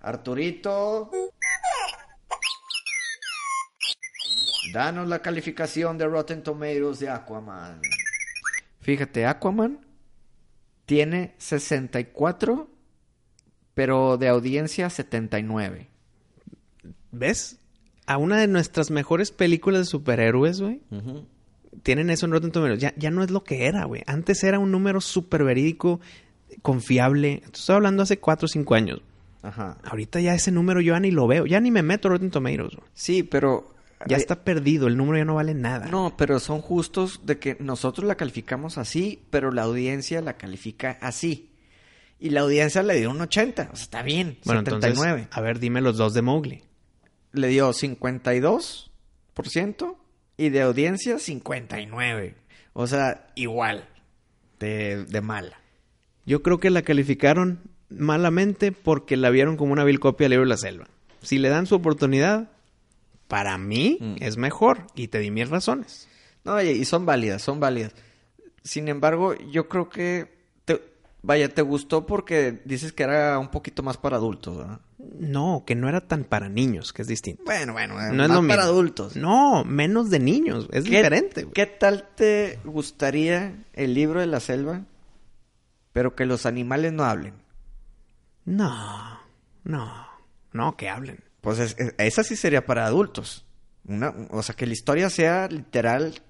[0.01, 1.09] Arturito.
[4.73, 7.81] Danos la calificación de Rotten Tomatoes de Aquaman.
[8.81, 9.79] Fíjate, Aquaman
[10.85, 12.69] tiene 64,
[13.73, 15.89] pero de audiencia 79.
[17.11, 17.59] ¿Ves?
[18.05, 20.81] A una de nuestras mejores películas de superhéroes, güey,
[21.83, 22.79] tienen eso en Rotten Tomatoes.
[22.79, 24.01] Ya, ya no es lo que era, güey.
[24.07, 25.99] Antes era un número súper verídico,
[26.61, 27.43] confiable.
[27.53, 29.01] Estoy hablando hace 4 o 5 años.
[29.41, 29.77] Ajá.
[29.83, 31.45] Ahorita ya ese número yo ya ni lo veo.
[31.45, 32.87] Ya ni me meto Rotten Tomatoes, güey.
[32.93, 33.69] Sí, pero...
[34.05, 34.87] Ya Ay, está perdido.
[34.87, 35.85] El número ya no vale nada.
[35.87, 40.97] No, pero son justos de que nosotros la calificamos así, pero la audiencia la califica
[40.99, 41.51] así.
[42.19, 45.21] Y la audiencia le dio un 80, o sea, está bien, Bueno, 79.
[45.21, 46.63] entonces, a ver, dime los dos de Mowgli.
[47.31, 49.95] Le dio 52%
[50.37, 52.35] y de audiencia 59.
[52.73, 53.87] O sea, igual.
[54.59, 55.59] de, de mala.
[56.25, 57.59] Yo creo que la calificaron
[57.89, 60.87] malamente porque la vieron como una vil copia del libro de la selva.
[61.21, 62.49] Si le dan su oportunidad,
[63.27, 64.15] para mí Mm.
[64.21, 64.87] es mejor.
[64.95, 66.07] Y te di mis razones.
[66.45, 67.93] No, y, y son válidas, son válidas.
[68.63, 70.33] Sin embargo, yo creo que,
[70.65, 70.81] te-
[71.21, 74.79] vaya, te gustó porque dices que era un poquito más para adultos, ¿verdad?
[74.79, 74.81] No,
[75.65, 77.43] que no era tan para niños, que es distinto.
[77.45, 78.47] Bueno, bueno, No es lo mismo.
[78.49, 79.15] para adultos.
[79.15, 80.67] No, menos de niños.
[80.71, 81.43] Es ¿Qué- diferente.
[81.43, 81.53] güey.
[81.53, 84.81] ¿Qué tal te gustaría el libro de la selva,
[85.91, 87.33] pero que los animales no hablen?
[88.45, 89.19] No,
[89.63, 90.07] no,
[90.51, 91.23] no, que hablen.
[91.41, 93.45] Pues es- es- esa sí sería para adultos.
[93.85, 96.21] Una, o sea, que la historia sea literal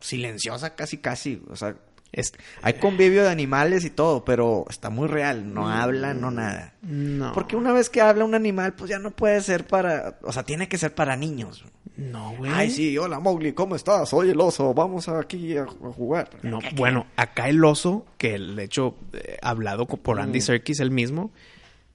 [0.00, 1.42] silenciosa casi casi.
[1.48, 1.76] O sea,
[2.12, 2.32] Es-
[2.62, 5.52] hay convivio de animales y todo, pero está muy real.
[5.52, 6.74] No habla, no nada.
[6.82, 7.32] no.
[7.32, 10.18] Porque una vez que habla un animal, pues ya no puede ser para...
[10.22, 11.64] O sea, tiene que ser para niños.
[11.96, 12.50] No, güey.
[12.54, 14.10] Ay, sí, hola Mowgli, ¿cómo estás?
[14.10, 16.28] Soy el oso, vamos aquí a, a jugar.
[16.42, 20.42] No, bueno, acá el oso, que el- de hecho, eh, hablado por Andy Mm.
[20.42, 21.32] Serkis, él mismo,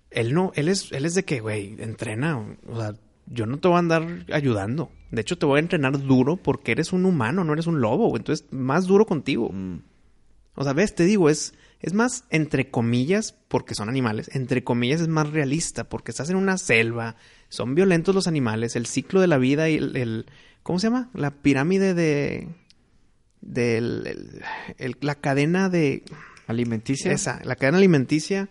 [0.09, 2.43] él no, él es, él es de que, güey, entrena.
[2.68, 2.93] O sea,
[3.28, 4.03] yo no te voy a andar
[4.34, 4.91] ayudando.
[5.12, 8.16] De hecho, te voy a entrenar duro porque eres un humano, no eres un lobo.
[8.18, 9.49] Entonces, más duro contigo.
[9.53, 9.82] Mm.
[10.56, 15.02] O sea, ves, te digo, es, es más entre comillas, porque son animales, entre comillas
[15.02, 17.16] es más realista, porque estás en una selva,
[17.49, 20.26] son violentos los animales, el ciclo de la vida y el, el-
[20.64, 21.10] ¿cómo se llama?
[21.14, 22.49] La pirámide de,
[23.41, 24.41] del, el-
[24.78, 26.04] el- la cadena de,
[26.47, 27.12] ¿Alimenticia?
[27.12, 28.49] esa, la cadena alimenticia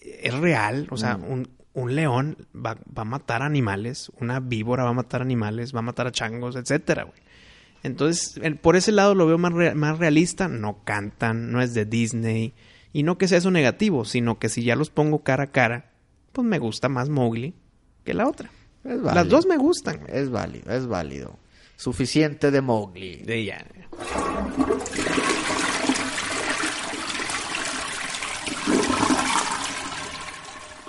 [0.00, 1.30] es real, o sea, Mm.
[1.30, 5.80] un, un león va, va a matar animales, una víbora va a matar animales, va
[5.80, 7.18] a matar a changos, etcétera, güey.
[7.86, 10.48] Entonces, por ese lado lo veo más, más realista.
[10.48, 12.52] No cantan, no es de Disney.
[12.92, 15.92] Y no que sea eso negativo, sino que si ya los pongo cara a cara,
[16.32, 17.54] pues me gusta más Mowgli
[18.04, 18.50] que la otra.
[18.82, 20.00] Es Las dos me gustan.
[20.08, 21.38] Es válido, es válido.
[21.76, 23.16] Suficiente de Mowgli.
[23.18, 23.64] De ya.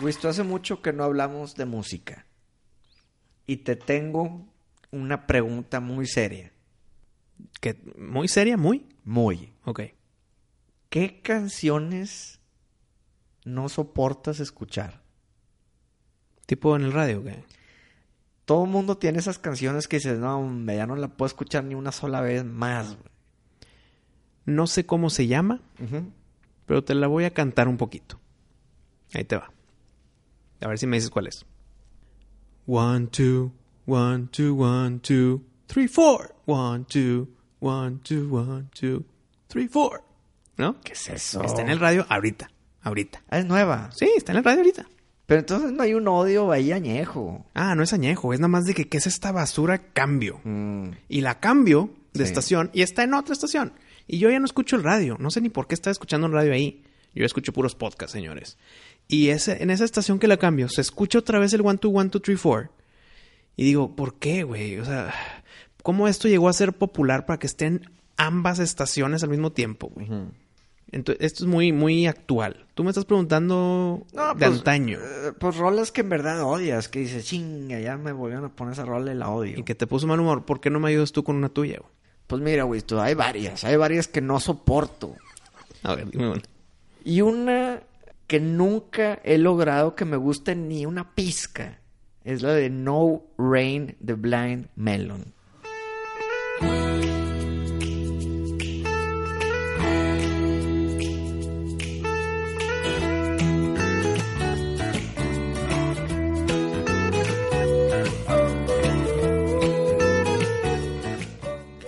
[0.01, 2.25] Wisto, hace mucho que no hablamos de música.
[3.45, 4.47] Y te tengo
[4.91, 6.51] una pregunta muy seria.
[7.59, 8.85] Que, muy seria, muy.
[9.03, 9.53] Muy.
[9.63, 9.81] Ok.
[10.89, 12.39] ¿Qué canciones
[13.45, 15.01] no soportas escuchar?
[16.45, 17.43] Tipo en el radio, ¿qué?
[18.45, 21.75] Todo el mundo tiene esas canciones que dices, no, ya no la puedo escuchar ni
[21.75, 22.95] una sola vez más.
[22.95, 23.09] güey".
[24.45, 25.61] No sé cómo se llama,
[26.65, 28.17] pero te la voy a cantar un poquito.
[29.13, 29.51] Ahí te va.
[30.61, 31.45] A ver si me dices cuál es.
[32.65, 33.51] One, two,
[33.85, 36.33] one, two, one, two, three, four.
[36.45, 37.27] One, two,
[37.59, 39.03] one, two, one, two,
[39.47, 40.03] three, four.
[40.57, 40.79] ¿No?
[40.81, 41.43] ¿Qué es eso?
[41.43, 42.49] Está en el radio ahorita.
[42.81, 43.21] Ahorita.
[43.29, 43.89] Ah, es nueva.
[43.93, 44.85] Sí, está en el radio ahorita.
[45.25, 47.45] Pero entonces no hay un odio ahí añejo.
[47.53, 48.33] Ah, no es añejo.
[48.33, 49.77] Es nada más de que ¿qué es esta basura?
[49.93, 50.39] Cambio.
[50.45, 52.29] Mm, Y la cambio de Sí.
[52.29, 53.73] estación y está en otra estación.
[54.07, 55.17] Y yo ya no escucho el radio.
[55.19, 56.83] No sé ni por qué estaba escuchando el radio ahí.
[57.13, 58.57] Yo escucho puros podcasts, señores.
[59.09, 61.91] Y ese, en esa estación que la cambio, se escucha otra vez el 1, 2,
[61.93, 62.71] 1, 2, 3, 4.
[63.57, 64.79] Y digo, ¿por qué, güey?
[64.79, 65.13] O sea,
[65.87, 70.09] ¿cómo esto llegó a ser popular para que estén ambas estaciones al mismo tiempo, güey?
[70.91, 72.65] Entonces, esto es muy, muy actual.
[72.73, 74.99] Tú me estás preguntando No, de pues, antaño.
[74.99, 78.73] eh, pues rolas que en verdad odias, que dices, chinga, ya me volvieron a poner
[78.73, 79.57] esa rola y la odio.
[79.59, 80.43] Y que te puso mal humor.
[80.43, 81.93] ¿Por qué no me ayudas tú con una tuya, güey?
[82.27, 85.15] Pues mira, güey, tú, hay varias, hay varias que no soporto.
[85.83, 86.41] A ver, dime una.
[87.05, 87.79] Y una
[88.27, 91.79] que nunca he logrado que me guste ni una pizca
[92.25, 95.36] es la de No Rain de Blind Melon.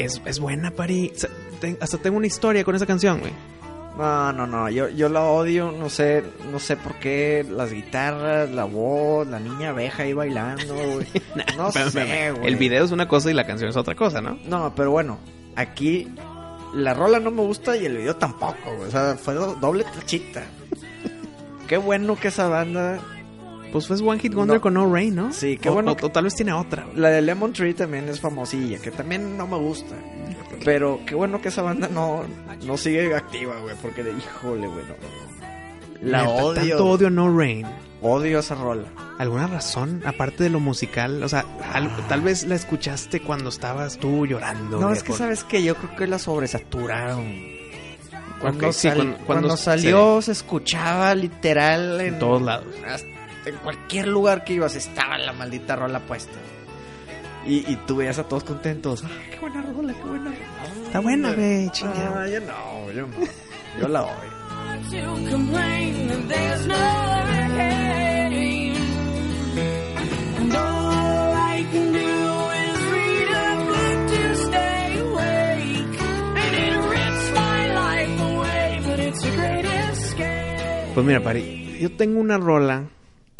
[0.09, 1.13] Es, es buena, Pari.
[1.79, 3.31] Hasta tengo una historia con esa canción, güey.
[3.97, 8.49] No, no, no, yo, yo la odio, no sé, no sé por qué, las guitarras,
[8.49, 11.05] la voz, la niña abeja ahí bailando, güey.
[11.57, 12.47] No sé, güey.
[12.47, 14.39] El video es una cosa y la canción es otra cosa, ¿no?
[14.45, 15.17] No, pero bueno,
[15.57, 16.07] aquí
[16.73, 18.87] la rola no me gusta y el video tampoco, güey.
[18.87, 20.43] O sea, fue do- doble tachita.
[21.67, 22.99] Qué bueno que esa banda,
[23.71, 24.61] Pues fue One Hit Wonder No.
[24.61, 25.31] con No Rain, ¿no?
[25.33, 26.97] Sí, qué O- bueno O, que- o tal vez tiene otra, güey.
[26.97, 29.95] la de Lemon Tree también es famosilla, que también no me gusta.
[30.65, 32.23] Pero qué bueno que esa banda no,
[32.65, 36.09] no sigue activa, güey, porque de híjole, güey, no, no.
[36.09, 36.61] La Neta, odio.
[36.69, 37.65] Tanto odio a No Rain.
[38.01, 38.87] Odio esa rola.
[39.17, 40.01] ¿Alguna razón?
[40.05, 41.21] Aparte de lo musical.
[41.23, 44.79] O sea, al- tal vez la escuchaste cuando estabas tú llorando.
[44.79, 47.27] No, güey, es que por- sabes que yo creo que la sobresaturaron.
[48.39, 52.67] Cuando, sí, sal- cuando- cuando, cuando salió se escuchaba literal en, En todos lados.
[52.87, 53.07] hasta
[53.49, 56.37] en cualquier lugar que ibas estaba la maldita rola puesta.
[57.45, 59.03] Y, y tú veías a todos contentos.
[59.03, 60.85] ¡Ah, qué buena rola, qué buena rola!
[60.85, 62.21] Está buena, güey, chinga.
[62.23, 63.13] Ah, yo no, yo no.
[63.79, 64.39] Yo la odio.
[64.89, 68.75] to complain that there's no hurricane.
[70.39, 76.01] And all I can do is read a book to stay awake.
[76.43, 80.93] And it rips my life away, but it's a great escape.
[80.93, 82.83] Pues mira, Pari, yo tengo una rola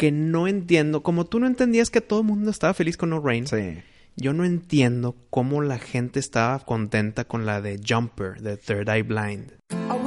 [0.00, 1.02] que no entiendo.
[1.02, 3.82] Como tú no entendías que todo el mundo estaba feliz con No Rain, Sí.
[4.16, 9.02] yo no entiendo cómo la gente estaba contenta con la de Jumper, de Third Eye
[9.02, 9.52] Blind.
[9.70, 9.98] I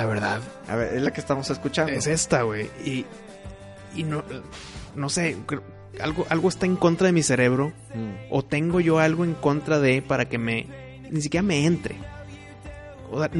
[0.00, 1.92] La verdad, A ver, es la que estamos escuchando.
[1.92, 2.70] es esta, güey.
[2.84, 3.04] Y,
[3.94, 4.22] y no,
[4.94, 5.36] no sé,
[6.00, 7.72] algo, algo está en contra de mi cerebro.
[7.94, 8.32] Mm.
[8.32, 10.66] O tengo yo algo en contra de para que me...
[11.10, 11.96] Ni siquiera me entre.
[13.10, 13.30] O sea,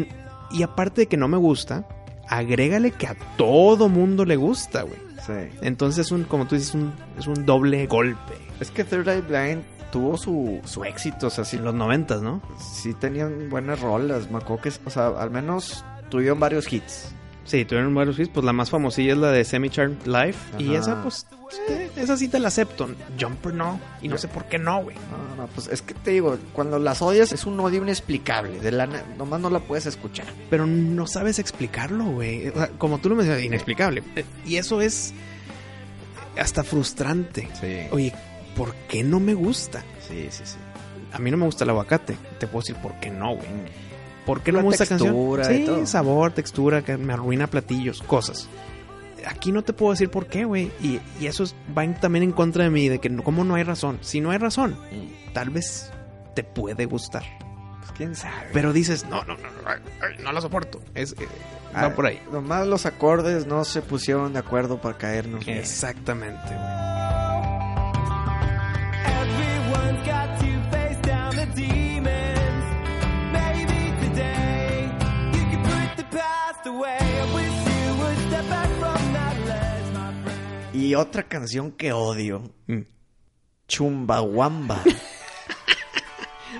[0.50, 1.86] y aparte de que no me gusta,
[2.28, 4.98] agrégale que a todo mundo le gusta, güey.
[5.24, 5.56] Sí.
[5.62, 8.34] Entonces es un, como tú dices, un, es un doble golpe.
[8.58, 12.20] Es que Third Eye Blind tuvo su, su éxito, o sea, sí, En los noventas,
[12.22, 12.42] ¿no?
[12.58, 14.30] sí tenían buenas rolas.
[14.30, 17.12] Me acuerdo que, o sea, al menos tuvieron varios hits.
[17.44, 20.38] Sí, tuvieron varios hits, pues la más famosilla es la de Semi Charmed Life.
[20.62, 21.26] Y esa, pues,
[21.68, 22.88] eh, esa sí te la acepto.
[23.20, 23.80] Jumper no.
[24.02, 24.94] Y no sé por qué no, güey.
[25.10, 28.60] No, no, pues es que te digo, cuando las odias es un odio inexplicable.
[28.60, 28.86] De la,
[29.18, 30.26] nomás no la puedes escuchar.
[30.48, 32.48] Pero no sabes explicarlo, güey.
[32.48, 34.04] O sea, como tú lo mencionas, inexplicable.
[34.14, 35.12] Eh, Y eso es
[36.38, 37.48] hasta frustrante.
[37.60, 37.88] Sí.
[37.90, 38.14] Oye,
[38.56, 39.82] ¿por qué no me gusta?
[40.06, 40.56] Sí, sí, sí.
[41.12, 42.16] A mí no me gusta el aguacate.
[42.38, 43.48] Te puedo decir por qué no, güey.
[44.30, 45.14] ¿Por qué no me gusta esta canción?
[45.44, 45.86] Sí, todo.
[45.86, 48.48] sabor, textura, que me arruina platillos, cosas.
[49.26, 50.70] Aquí no te puedo decir por qué, güey.
[50.80, 53.56] Y, y eso es- va también en contra de mí, de que no, cómo no
[53.56, 53.98] hay razón.
[54.02, 54.76] Si no hay razón,
[55.34, 55.90] tal vez
[56.34, 57.24] te puede gustar.
[57.80, 58.46] Pues quién sabe.
[58.52, 60.80] Pero dices, no, no, no, no, no la soporto.
[60.94, 61.26] Es, eh,
[61.74, 62.20] va Ah, por ahí.
[62.32, 65.46] Nomás los acordes no se pusieron de acuerdo para caernos.
[65.46, 67.19] Exactamente, güey.
[80.90, 82.80] Y otra canción que odio, Mm.
[83.68, 84.82] Chumbawamba.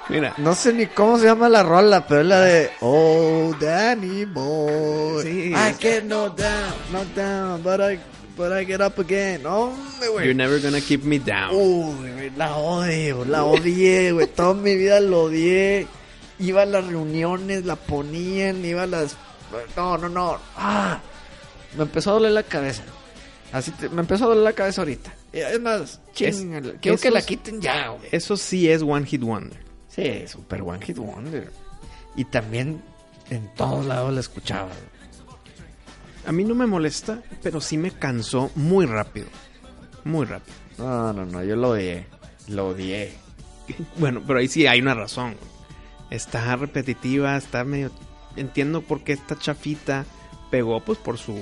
[0.08, 4.24] Mira, No sé ni cómo se llama la rola, pero es la de Oh Danny
[4.26, 5.24] Boy.
[5.24, 5.52] Sí.
[5.52, 7.98] I get knocked down, knocked down, but I,
[8.36, 9.42] but I get up again.
[9.42, 11.50] You're never gonna keep me down.
[11.52, 14.28] Uy, güey, la odio, la odié, güey.
[14.28, 15.88] Toda mi vida lo odié.
[16.38, 19.16] Iba a las reuniones, la ponían, iba a las.
[19.76, 20.38] No, no, no.
[20.56, 21.00] Ah,
[21.76, 22.84] me empezó a doler la cabeza.
[23.52, 25.12] Así te- me empezó a doler la cabeza ahorita.
[25.32, 28.08] Y Es más, quiero que la quiten ya, güey.
[28.12, 29.58] Eso sí es One Hit Wonder.
[29.88, 31.50] Sí, super One Hit Wonder.
[32.16, 32.80] Y también
[33.30, 34.70] en todos lados la escuchaba.
[36.26, 39.26] A mí no me molesta, pero sí me cansó muy rápido.
[40.04, 40.56] Muy rápido.
[40.78, 42.06] No, no, no, yo lo odié.
[42.48, 43.12] Lo odié.
[43.96, 45.36] Bueno, pero ahí sí hay una razón.
[46.10, 47.90] Está repetitiva, está medio...
[48.36, 50.04] Entiendo por qué esta chafita
[50.50, 51.36] pegó, pues por su...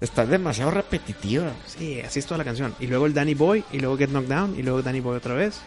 [0.00, 1.52] Está demasiado repetitiva.
[1.66, 2.74] Sí, así es toda la canción.
[2.80, 5.34] Y luego el Danny Boy, y luego Get Knocked Down, y luego Danny Boy otra
[5.34, 5.60] vez.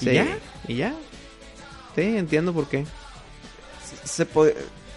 [0.00, 0.38] ¿Y ya?
[0.68, 0.94] Y ya.
[1.96, 2.84] Sí, entiendo por qué.
[4.04, 4.46] Se, po-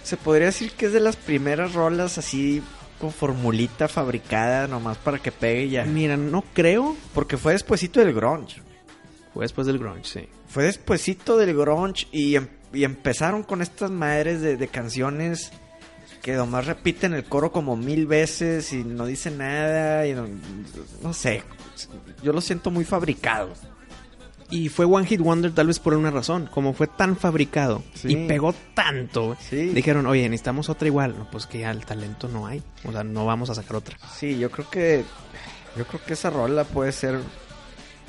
[0.03, 2.61] se podría decir que es de las primeras rolas así
[2.99, 5.85] con formulita fabricada nomás para que pegue ya.
[5.85, 6.95] Mira, no creo.
[7.15, 8.61] Porque fue despuesito del grunge.
[9.33, 10.27] Fue después del grunge, sí.
[10.47, 15.51] Fue despuesito del grunge y, em- y empezaron con estas madres de, de canciones
[16.21, 20.27] que nomás repiten el coro como mil veces y no dicen nada y no,
[21.01, 21.43] no sé.
[22.23, 23.49] Yo lo siento muy fabricado.
[24.49, 26.49] Y fue One Hit Wonder tal vez por una razón.
[26.53, 28.09] Como fue tan fabricado Sí.
[28.09, 29.69] y pegó tanto, Sí.
[29.69, 31.15] dijeron, oye, necesitamos otra igual.
[31.17, 32.61] No, pues que ya el talento no hay.
[32.83, 33.97] O sea, no vamos a sacar otra.
[34.17, 35.03] Sí, yo creo que
[35.77, 37.19] yo creo que esa rola puede ser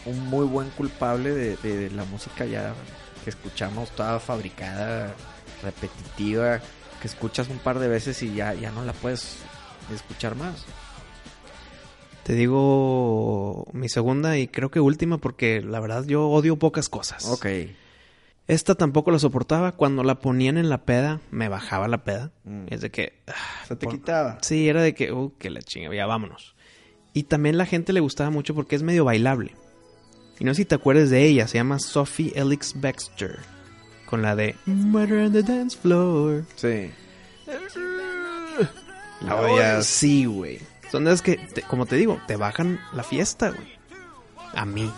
[0.05, 2.75] un muy buen culpable de, de la música ya
[3.23, 5.15] que escuchamos toda fabricada,
[5.63, 6.61] repetitiva,
[7.03, 9.37] que escuchas un par de veces y ya, ya no la puedes
[9.93, 10.65] escuchar más.
[12.23, 17.27] Te digo mi segunda y creo que última porque la verdad yo odio pocas cosas.
[17.29, 17.47] Ok.
[18.47, 19.73] Esta tampoco la soportaba.
[19.73, 22.31] Cuando la ponían en la peda, me bajaba la peda.
[22.45, 22.67] Mm.
[22.71, 23.23] Es de que...
[23.29, 23.33] ah,
[23.67, 24.39] Se te por- quitaba.
[24.43, 26.55] Sí, era de que, uh, que la chinga, ya vámonos.
[27.13, 29.55] Y también la gente le gustaba mucho porque es medio bailable.
[30.39, 33.39] Y no sé si te acuerdas de ella, se llama Sophie Elix Baxter.
[34.13, 36.45] Con la de Murder on the Dance Floor.
[36.57, 36.91] Sí.
[39.23, 39.87] La odias.
[39.87, 40.61] Sí, güey.
[40.91, 43.67] Son de esas que, te- como te digo, te bajan la fiesta, güey.
[44.55, 44.93] A mí.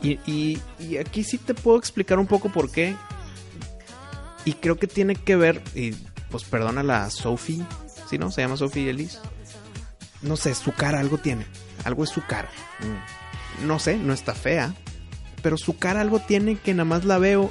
[0.00, 2.94] Y, y- y aquí sí te puedo explicar un poco por qué.
[4.44, 5.90] Y creo que tiene que ver, y
[6.30, 7.64] pues perdona la Sophie,
[8.08, 8.30] ¿sí no?
[8.30, 9.18] Se llama Sophie Elise.
[10.22, 11.46] No sé, su cara algo tiene.
[11.82, 12.48] Algo es su cara.
[13.66, 14.72] No sé, no está fea.
[15.42, 17.50] Pero su cara algo tiene que nada más la veo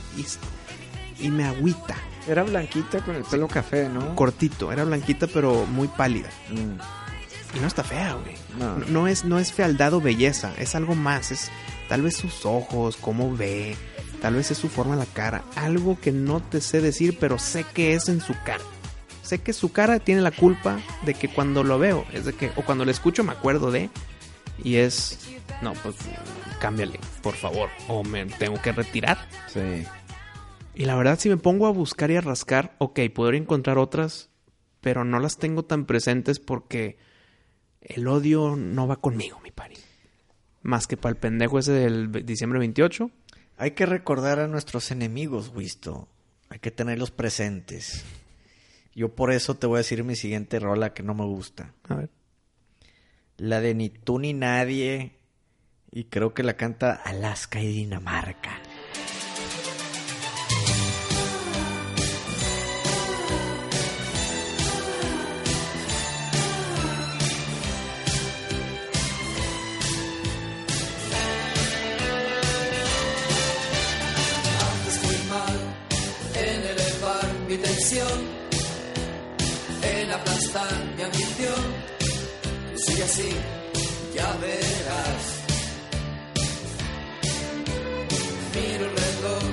[1.19, 1.95] y, me agüita.
[2.27, 4.15] Era blanquita con el pelo café, ¿no?
[4.15, 6.29] Cortito, era blanquita pero muy pálida.
[6.49, 7.57] Mm.
[7.57, 8.35] Y no está fea, güey.
[8.59, 8.77] No.
[8.77, 11.31] No, no es, no es fealdad o belleza, es algo más.
[11.31, 11.49] Es
[11.87, 13.75] tal vez sus ojos, cómo ve,
[14.21, 15.43] tal vez es su forma de la cara.
[15.55, 18.63] Algo que no te sé decir, pero sé que es en su cara.
[19.21, 22.51] Sé que su cara tiene la culpa de que cuando lo veo, es de que,
[22.55, 23.89] o cuando lo escucho me acuerdo de,
[24.63, 25.19] y es,
[25.61, 25.95] no, pues
[26.59, 29.17] cámbiale, por favor, o me tengo que retirar.
[29.47, 29.85] Sí.
[30.75, 34.29] Y la verdad, si me pongo a buscar y a rascar, ok, podría encontrar otras,
[34.81, 36.97] pero no las tengo tan presentes porque
[37.81, 39.75] el odio no va conmigo, mi pari.
[40.61, 43.09] Más que para el pendejo ese del diciembre 28.
[43.57, 46.07] Hay que recordar a nuestros enemigos, Wisto.
[46.49, 48.05] Hay que tenerlos presentes.
[48.93, 51.73] Yo por eso te voy a decir mi siguiente rola que no me gusta.
[51.87, 52.09] A ver.
[53.37, 55.11] La de Ni tú ni nadie.
[55.91, 58.61] Y creo que la canta Alaska y Dinamarca.
[81.39, 81.76] En.
[82.87, 83.29] Sigue así,
[84.15, 85.23] ya verás.
[88.55, 89.43] Miro el reloj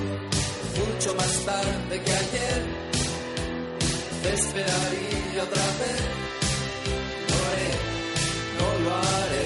[0.79, 2.61] mucho más tarde que ayer.
[4.23, 6.01] Te esperaría otra vez.
[7.29, 7.69] No haré,
[8.57, 9.45] no lo haré.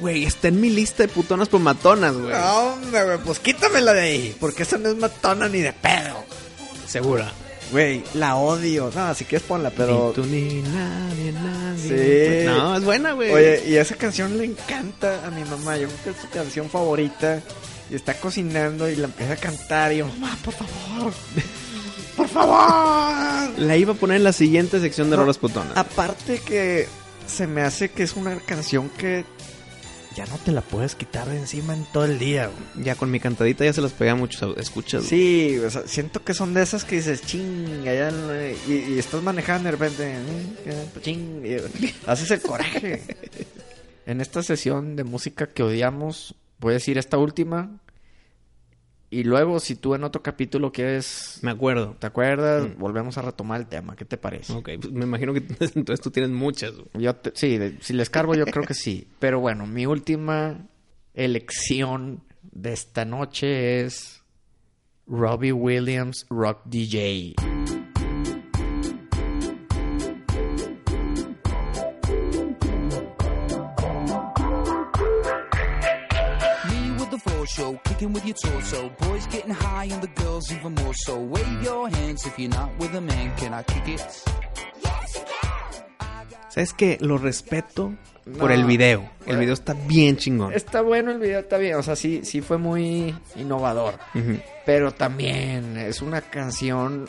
[0.00, 2.34] Güey, está en mi lista de putonas por matonas, güey.
[2.34, 4.36] hombre, güey, pues quítamela de ahí.
[4.38, 6.22] Porque esa no es matona ni de pedo.
[6.86, 7.32] Segura.
[7.72, 8.90] Güey, la odio.
[8.94, 10.08] No, si quieres ponla, pero...
[10.08, 12.42] Ni tú ni nadie, nadie.
[12.42, 12.46] Sí.
[12.46, 13.32] No, es buena, güey.
[13.32, 15.76] Oye, y esa canción le encanta a mi mamá.
[15.76, 17.42] Yo creo que es su canción favorita.
[17.90, 19.92] Y está cocinando y la empieza a cantar.
[19.92, 21.12] Y yo, mamá, por favor.
[22.16, 23.58] Por favor.
[23.58, 25.76] La iba a poner en la siguiente sección de No, rolas putonas.
[25.76, 26.88] Aparte que
[27.26, 29.24] se me hace que es una canción que
[30.16, 32.46] ya no te la puedes quitar de encima en todo el día.
[32.48, 32.84] güey.
[32.86, 35.02] Ya con mi cantadita ya se las pega a muchos escuchas.
[35.02, 35.10] güey.
[35.10, 38.32] Sí, o sea, siento que son de esas que dices, ching, allá no-
[38.68, 41.56] y, y estás manejando de repente, "Mm, ching, y
[42.06, 43.02] haces el coraje.
[44.06, 47.70] en esta sesión de música que odiamos, voy a decir esta última.
[49.16, 51.96] Y luego, si tú en otro capítulo quieres, Me acuerdo.
[51.98, 52.68] ¿te acuerdas?
[52.68, 52.78] Mm.
[52.78, 53.96] Volvemos a retomar el tema.
[53.96, 54.52] ¿Qué te parece?
[54.52, 55.38] Ok, pues me imagino que
[55.74, 56.72] entonces tú tienes muchas.
[56.92, 59.08] Yo te- sí, de- si les cargo yo creo que sí.
[59.18, 60.66] Pero bueno, mi última
[61.14, 64.22] elección de esta noche es
[65.06, 67.36] Robbie Williams Rock DJ.
[77.56, 78.90] Show, kicking with your torso.
[79.00, 81.18] Boys getting high and the girls even more so.
[81.18, 83.34] Wave your hands if you're not with a man.
[83.36, 84.00] Can I kick it?
[86.50, 86.98] ¿Sabes qué?
[87.00, 87.94] Lo respeto
[88.38, 89.08] por el video.
[89.26, 90.52] El video está bien chingón.
[90.52, 91.76] Está bueno el video, está bien.
[91.76, 93.98] O sea, sí, sí fue muy innovador.
[94.64, 97.06] Pero también es una canción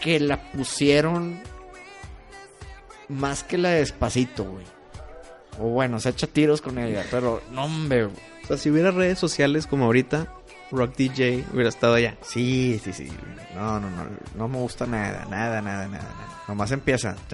[0.00, 1.40] que la pusieron
[3.08, 4.64] más que la de Despacito, güey.
[5.58, 7.04] O bueno, se echa tiros con ella.
[7.10, 8.08] Pero, no, hombre.
[8.50, 10.26] Sea, si hubiera redes sociales como ahorita,
[10.70, 12.16] Rock DJ hubiera estado allá.
[12.22, 13.08] Sí, sí, sí.
[13.54, 14.04] No, no, no.
[14.36, 16.04] No me gusta nada, nada, nada, nada.
[16.04, 16.42] nada.
[16.48, 17.16] Nomás empieza.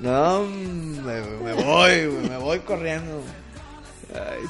[0.00, 3.22] No, me, me voy, me voy corriendo.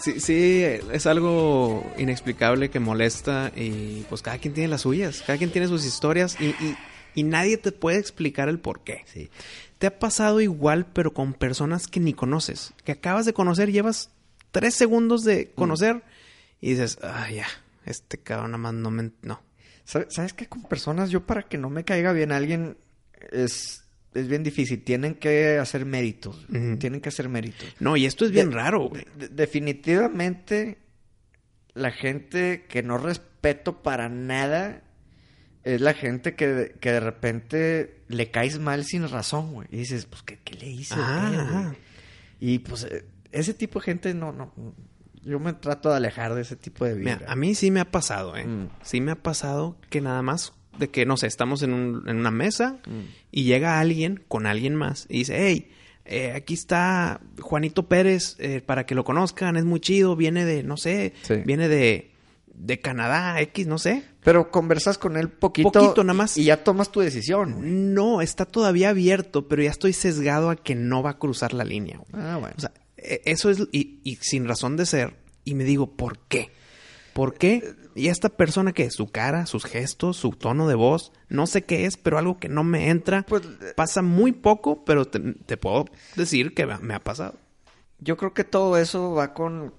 [0.01, 5.39] Sí, sí, es algo inexplicable que molesta y pues cada quien tiene las suyas, cada
[5.39, 6.77] quien tiene sus historias y, y-
[7.15, 9.03] y nadie te puede explicar el por qué.
[9.07, 9.31] Sí.
[9.79, 14.11] Te ha pasado igual pero con personas que ni conoces, que acabas de conocer, llevas
[14.51, 16.03] tres segundos de conocer
[16.61, 17.47] y dices, ah, ya,
[17.87, 19.11] este cabrón nada más no me...
[19.23, 19.43] No.
[19.85, 20.47] ¿Sabe- ¿Sabes qué?
[20.47, 22.77] Con personas, yo para que no me caiga bien alguien
[23.33, 23.83] es,
[24.15, 24.85] es bien difícil.
[24.85, 26.47] Tienen que hacer méritos.
[26.79, 27.67] Tienen que hacer méritos.
[27.81, 29.05] No, y esto es bien De- raro, güey.
[29.19, 30.79] de- definitivamente,
[31.75, 34.83] la gente que no respeto para nada
[35.65, 39.69] es la gente que, que de repente le caes mal sin razón, güey.
[39.71, 40.95] Y dices, pues, ¿qué, qué le hice?
[40.99, 41.73] Ah.
[42.41, 44.53] Y pues, eh, ese tipo de gente no, no.
[45.25, 47.17] Yo me trato de alejar de ese tipo de vida.
[47.19, 48.45] Mira, a mí sí me ha pasado, ¿eh?
[48.45, 48.69] Mm.
[48.83, 52.17] Sí me ha pasado que nada más de que, no sé, estamos en, un- en
[52.17, 53.01] una mesa Mm.
[53.31, 55.71] y llega alguien con alguien más y dice, hey,
[56.07, 60.65] eh, aquí está Juanito Pérez, eh, para que lo conozcan, es muy chido, viene de,
[60.65, 61.35] no sé, Sí.
[61.47, 62.11] viene de,
[62.55, 64.05] de Canadá, X, no sé.
[64.23, 65.73] Pero conversas con él poquito.
[65.73, 66.37] Poquito, nada más.
[66.37, 67.95] Y ya tomas tu decisión.
[67.95, 71.65] No, está todavía abierto, pero ya estoy sesgado a que no va a cruzar la
[71.65, 71.99] línea.
[71.99, 72.23] güey.
[72.25, 72.55] Ah, bueno.
[72.57, 76.19] O sea, e- eso es, y, y sin razón de ser, y me digo, ¿por
[76.29, 76.51] qué?
[77.15, 77.75] ¿Por qué?
[77.95, 81.85] Y esta persona que su cara, sus gestos, su tono de voz, no sé qué
[81.85, 83.43] es, pero algo que no me entra, Pues,
[83.77, 87.35] pasa muy poco, pero te, te puedo decir que me ha pasado.
[87.99, 89.75] Yo creo que todo eso va con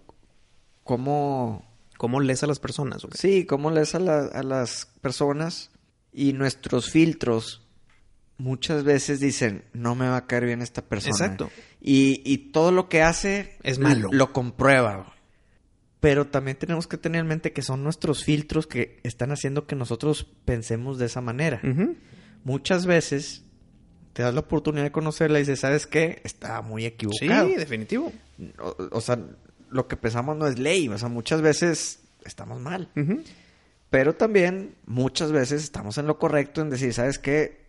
[0.83, 1.65] cómo...
[2.03, 3.07] ¿Cómo lees a las personas?
[3.13, 5.71] Sí, cómo lees a, la- a las personas
[6.11, 7.65] y nuestros filtros
[8.37, 11.15] muchas veces dicen, no me va a caer bien esta persona.
[11.15, 11.49] Exacto.
[11.79, 14.09] Y, y todo lo que hace Es malo.
[14.11, 15.15] Lo comprueba.
[16.01, 19.77] Pero también tenemos que tener en mente que son nuestros filtros que están haciendo que
[19.77, 21.61] nosotros pensemos de esa manera.
[22.43, 23.45] Muchas veces
[24.11, 26.19] te das la oportunidad de conocerla y dices, ¿sabes qué?
[26.25, 27.47] Estaba muy Sí, equivocado.
[27.47, 28.11] definitivo.
[28.59, 29.17] o, o sea,
[29.73, 30.87] lo que pensamos no es ley.
[30.89, 32.89] O sea, muchas veces estamos mal.
[33.89, 37.63] Pero también muchas veces estamos en lo correcto en decir, ¿sabes qué?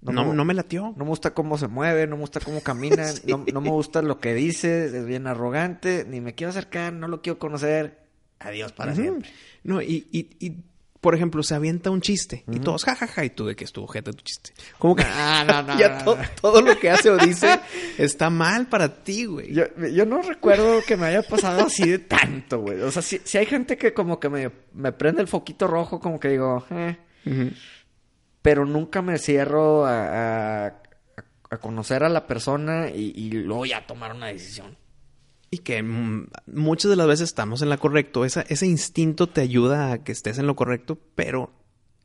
[0.00, 0.92] No, no me latió.
[0.96, 3.22] no me gusta cómo se mueve, no me gusta cómo camina, Sí.
[3.28, 7.06] no, no me gusta lo que dice, es bien arrogante, ni me quiero acercar, no
[7.06, 8.02] lo quiero conocer.
[8.40, 9.30] Adiós para siempre.
[9.62, 10.64] No, y, y, y,
[11.02, 14.12] por ejemplo, se avienta un chiste y todos, jajaja, y tú de que estuvo jeta
[14.12, 14.52] tu chiste.
[14.78, 17.60] Como que No, no, no, ya to- todo lo que hace o dice
[17.98, 19.52] está mal para ti, güey.
[19.52, 22.80] Yo, yo no recuerdo que me haya pasado así de tanto, güey.
[22.80, 26.00] O sea, si, si hay gente que como que me, me prende el foquito rojo,
[26.00, 26.96] como que digo, eh.
[28.40, 30.82] Pero nunca me cierro a, a-
[31.50, 34.76] a conocer a la persona y, y luego ya tomar una decisión.
[35.52, 38.24] Y que mm, muchas de las veces estamos en la correcto.
[38.24, 41.52] Esa, ese instinto te ayuda a que estés en lo correcto, pero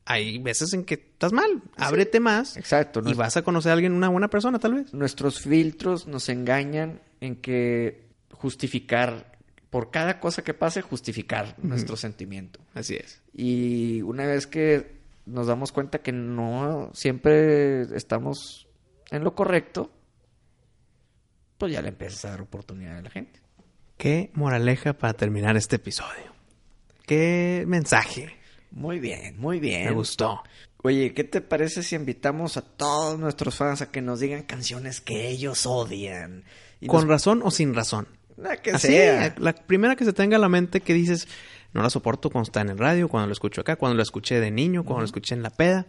[0.04, 1.62] hay veces en que estás mal.
[1.76, 3.02] Ábrete más Exacto.
[3.06, 4.92] y vas a conocer a alguien, una buena persona, tal vez.
[4.92, 9.38] Nuestros filtros nos engañan en que justificar,
[9.70, 12.60] por cada cosa que pase, justificar nuestro sentimiento.
[12.74, 13.22] Así es.
[13.32, 18.68] Y una vez que nos damos cuenta que no siempre estamos
[19.10, 19.90] en lo correcto,
[21.58, 23.40] pues ya le empiezas a dar oportunidad a la gente.
[23.96, 26.32] Qué moraleja para terminar este episodio.
[27.06, 28.36] Qué mensaje.
[28.70, 29.86] Muy bien, muy bien.
[29.86, 30.42] Me gustó.
[30.82, 35.00] Oye, ¿qué te parece si invitamos a todos nuestros fans a que nos digan canciones
[35.00, 36.44] que ellos odian?
[36.80, 38.06] Y ¿Con nos- razón o sin razón?
[38.36, 39.34] La que Así, sea.
[39.38, 41.26] la primera que se tenga a la mente que dices,
[41.72, 44.38] no la soporto cuando está en el radio, cuando lo escucho acá, cuando lo escuché
[44.38, 45.86] de niño, cuando lo escuché en la peda,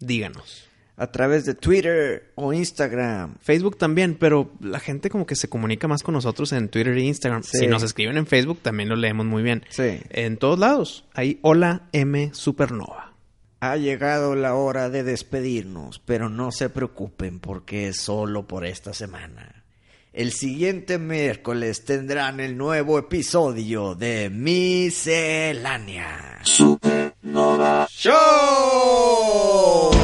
[0.00, 0.67] díganos.
[0.98, 3.36] A través de Twitter o Instagram.
[3.40, 7.02] Facebook también, pero la gente como que se comunica más con nosotros en Twitter e
[7.02, 7.44] Instagram.
[7.44, 7.58] Sí.
[7.58, 9.64] Si nos escriben en Facebook también lo leemos muy bien.
[9.68, 10.00] Sí.
[10.10, 11.04] En todos lados.
[11.14, 13.12] Ahí, hola M Supernova.
[13.60, 18.92] Ha llegado la hora de despedirnos, pero no se preocupen porque es solo por esta
[18.92, 19.64] semana.
[20.12, 26.40] El siguiente miércoles tendrán el nuevo episodio de Miscelánea.
[26.42, 29.97] Supernova Show.